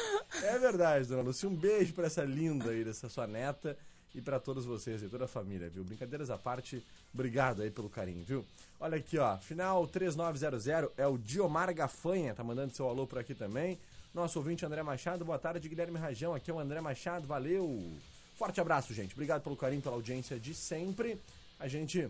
É 0.44 0.58
verdade, 0.58 1.08
Dona 1.08 1.24
Lúcia. 1.24 1.50
Um 1.50 1.56
beijo 1.56 1.94
pra 1.94 2.08
essa 2.08 2.24
linda 2.24 2.70
aí, 2.70 2.86
dessa 2.86 3.10
sua 3.10 3.28
neta 3.28 3.78
e 4.18 4.22
pra 4.22 4.40
todos 4.40 4.66
vocês 4.66 5.04
e 5.04 5.08
toda 5.08 5.26
a 5.26 5.28
família, 5.28 5.70
viu? 5.70 5.84
Brincadeiras 5.84 6.32
à 6.32 6.38
parte, 6.40 6.84
obrigado 7.14 7.62
aí 7.62 7.70
pelo 7.70 7.88
carinho, 7.88 8.26
viu? 8.26 8.44
Olha 8.80 8.98
aqui, 8.98 9.20
ó, 9.20 9.38
final 9.38 9.86
3900 9.86 10.68
é 10.98 11.06
o 11.06 11.20
Diomar 11.20 11.72
Gafanha, 11.72 12.34
tá 12.34 12.44
mandando 12.44 12.76
seu 12.76 12.90
alô 12.90 13.06
por 13.06 13.20
aqui 13.20 13.36
também. 13.36 13.78
Nosso 14.16 14.40
ouvinte 14.40 14.66
André 14.66 14.82
Machado, 14.82 15.24
boa 15.24 15.38
tarde, 15.38 15.70
Guilherme 15.70 16.00
Rajão, 16.00 16.34
aqui 16.34 16.50
é 16.50 16.54
o 16.54 16.60
André 16.60 16.82
Machado, 16.82 17.28
valeu! 17.28 17.94
Forte 18.36 18.60
abraço, 18.60 18.92
gente. 18.92 19.14
Obrigado 19.14 19.44
pelo 19.44 19.56
carinho, 19.56 19.84
pela 19.84 19.96
audiência 19.96 20.40
de 20.40 20.56
sempre. 20.56 21.20
A 21.60 21.68
gente 21.68 22.10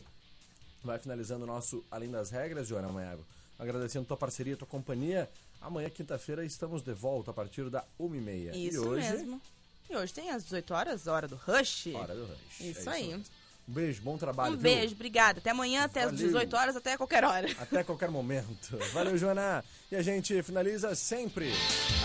vai 0.83 0.99
finalizando 0.99 1.43
o 1.43 1.47
nosso 1.47 1.83
Além 1.91 2.09
das 2.09 2.29
Regras, 2.29 2.67
Joana 2.67 2.87
Maiago. 2.87 3.25
Agradecendo 3.59 4.05
tua 4.05 4.15
parceria, 4.15 4.55
tua 4.55 4.67
companhia. 4.67 5.29
Amanhã, 5.59 5.89
quinta-feira, 5.89 6.45
estamos 6.45 6.81
de 6.81 6.93
volta 6.93 7.31
a 7.31 7.33
partir 7.33 7.69
da 7.69 7.83
1h30. 7.99 8.55
Isso 8.55 8.75
e 8.75 8.79
hoje, 8.79 9.09
mesmo. 9.09 9.41
E 9.89 9.95
hoje 9.95 10.13
tem 10.13 10.29
às 10.31 10.43
18 10.43 10.73
horas, 10.73 11.07
hora 11.07 11.27
do 11.27 11.35
Rush. 11.35 11.87
hora 11.93 12.13
do 12.13 12.25
rush. 12.25 12.59
Isso 12.59 12.89
É 12.89 12.93
aí. 12.93 13.07
mesmo. 13.07 13.23
Um 13.67 13.73
beijo, 13.73 14.01
bom 14.01 14.17
trabalho. 14.17 14.53
Um 14.53 14.57
viu? 14.57 14.63
beijo, 14.63 14.95
obrigada. 14.95 15.39
Até 15.39 15.49
amanhã, 15.49 15.83
até 15.83 16.03
às 16.03 16.11
Valeu. 16.11 16.25
18 16.25 16.55
horas, 16.55 16.75
até 16.77 16.95
qualquer 16.95 17.23
hora. 17.25 17.47
Até 17.59 17.83
qualquer 17.83 18.09
momento. 18.09 18.77
Valeu, 18.93 19.17
Joana. 19.17 19.63
E 19.91 19.95
a 19.95 20.01
gente 20.01 20.41
finaliza 20.41 20.95
sempre 20.95 21.51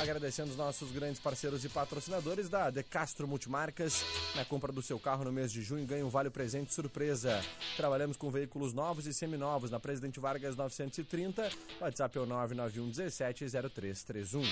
agradecendo 0.00 0.50
os 0.50 0.56
nossos 0.56 0.90
grandes 0.90 1.20
parceiros 1.20 1.64
e 1.64 1.68
patrocinadores 1.68 2.48
da 2.48 2.68
De 2.68 2.82
Castro 2.82 3.28
Multimarcas. 3.28 4.04
Na 4.34 4.44
compra 4.44 4.72
do 4.72 4.82
seu 4.82 4.98
carro 4.98 5.24
no 5.24 5.32
mês 5.32 5.52
de 5.52 5.62
junho, 5.62 5.86
ganha 5.86 6.04
um 6.04 6.08
vale 6.08 6.30
presente 6.30 6.74
surpresa. 6.74 7.40
Trabalhamos 7.76 8.16
com 8.16 8.30
veículos 8.30 8.72
novos 8.72 9.06
e 9.06 9.14
seminovos 9.14 9.70
na 9.70 9.78
Presidente 9.78 10.18
Vargas 10.18 10.56
930. 10.56 11.48
WhatsApp 11.80 12.18
é 12.18 12.20
o 12.20 12.26
991 12.26 12.90
17 12.90 13.46
0331. 13.70 14.42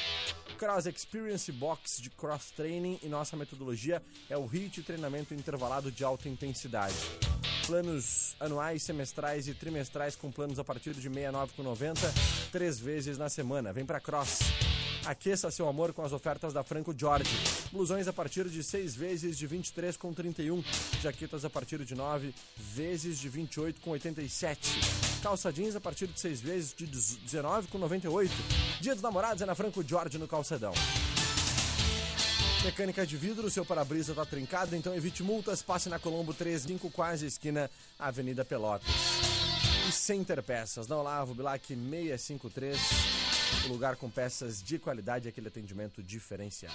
Cross 0.59 0.87
Experience 0.87 1.51
Box 1.51 2.01
de 2.01 2.11
Cross 2.11 2.53
Training 2.53 3.01
e 3.03 3.09
nossa 3.09 3.37
metodologia 3.37 4.03
é 4.29 4.37
o 4.37 4.47
HIT 4.47 4.83
treinamento 4.83 5.35
intervalado 5.35 5.91
de 5.91 6.05
alta 6.05 6.29
intensidade. 6.29 7.00
Planos 7.67 8.35
anuais, 8.41 8.83
semestrais 8.83 9.47
e 9.47 9.55
trimestrais 9.55 10.17
com 10.17 10.31
planos 10.31 10.59
a 10.59 10.65
partir 10.65 10.93
de 10.95 11.09
R$ 11.09 11.15
69,90, 11.15 11.97
três 12.51 12.81
vezes 12.81 13.17
na 13.17 13.29
semana. 13.29 13.73
Vem 13.73 13.85
pra 13.85 14.01
Cross. 14.01 14.41
Aqueça 15.05 15.51
seu 15.51 15.69
amor 15.69 15.93
com 15.93 16.03
as 16.03 16.13
ofertas 16.13 16.53
da 16.53 16.63
Franco 16.63 16.95
Jorge. 16.97 17.31
Blusões 17.73 18.07
a 18.07 18.13
partir 18.13 18.49
de 18.49 18.63
seis 18.63 18.95
vezes 18.95 19.39
de 19.39 19.49
23,31. 19.49 20.65
Jaquetas 21.01 21.45
a 21.45 21.51
partir 21.51 21.85
de 21.85 21.95
nove 21.95 22.35
vezes 22.57 23.19
de 23.19 23.31
28,87. 23.31 25.21
Calça 25.23 25.53
jeans 25.53 25.77
a 25.77 25.81
partir 25.81 26.07
de 26.07 26.19
seis 26.19 26.41
vezes 26.41 26.75
de 26.75 26.87
19,98. 26.87 28.31
Dia 28.81 28.95
dos 28.95 29.03
namorados 29.03 29.43
é 29.43 29.47
na 29.47 29.55
Franco 29.55 29.83
Jorge 29.83 30.19
no 30.19 30.29
Calçadão. 30.29 30.73
Mecânica 32.65 33.07
de 33.07 33.17
vidro, 33.17 33.49
seu 33.49 33.65
para-brisa 33.65 34.15
tá 34.15 34.25
trincado, 34.27 34.77
então 34.77 34.95
evite 34.95 35.23
multas, 35.23 35.63
passe 35.63 35.89
na 35.89 35.99
Colombo 35.99 36.35
35, 36.35 36.91
quase 36.91 37.25
esquina 37.25 37.71
Avenida 37.99 38.45
Pelotas. 38.45 38.87
E 39.89 39.93
Center 39.93 40.43
Peças, 40.43 40.87
na 40.87 40.99
Olavo 40.99 41.35
Bilac 41.35 41.67
653, 41.67 42.79
o 43.65 43.69
lugar 43.73 43.97
com 43.97 44.11
peças 44.11 44.63
de 44.63 44.79
qualidade 44.79 45.27
e 45.27 45.31
aquele 45.31 45.49
atendimento 45.49 46.03
diferenciado. 46.03 46.75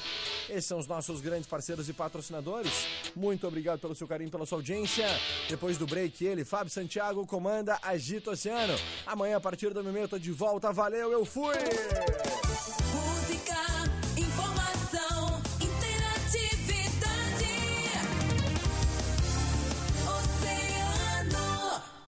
Esses 0.50 0.66
são 0.66 0.80
os 0.80 0.88
nossos 0.88 1.22
grandes 1.22 1.48
parceiros 1.48 1.88
e 1.88 1.94
patrocinadores. 1.94 2.88
Muito 3.16 3.48
obrigado 3.48 3.80
pelo 3.80 3.94
seu 3.94 4.08
carinho, 4.08 4.32
pela 4.32 4.46
sua 4.48 4.58
audiência. 4.58 5.06
Depois 5.48 5.78
do 5.78 5.86
break, 5.86 6.26
ele, 6.26 6.44
Fábio 6.44 6.74
Santiago, 6.74 7.28
comanda 7.28 7.78
Agito 7.84 8.32
Oceano. 8.32 8.74
Amanhã, 9.06 9.38
a 9.38 9.42
partir 9.42 9.72
do 9.72 9.84
meio, 9.84 10.06
eu 10.06 10.10
tô 10.10 10.18
de 10.18 10.32
volta. 10.32 10.74
Valeu, 10.74 11.12
eu 11.12 11.24
fui! 11.24 11.54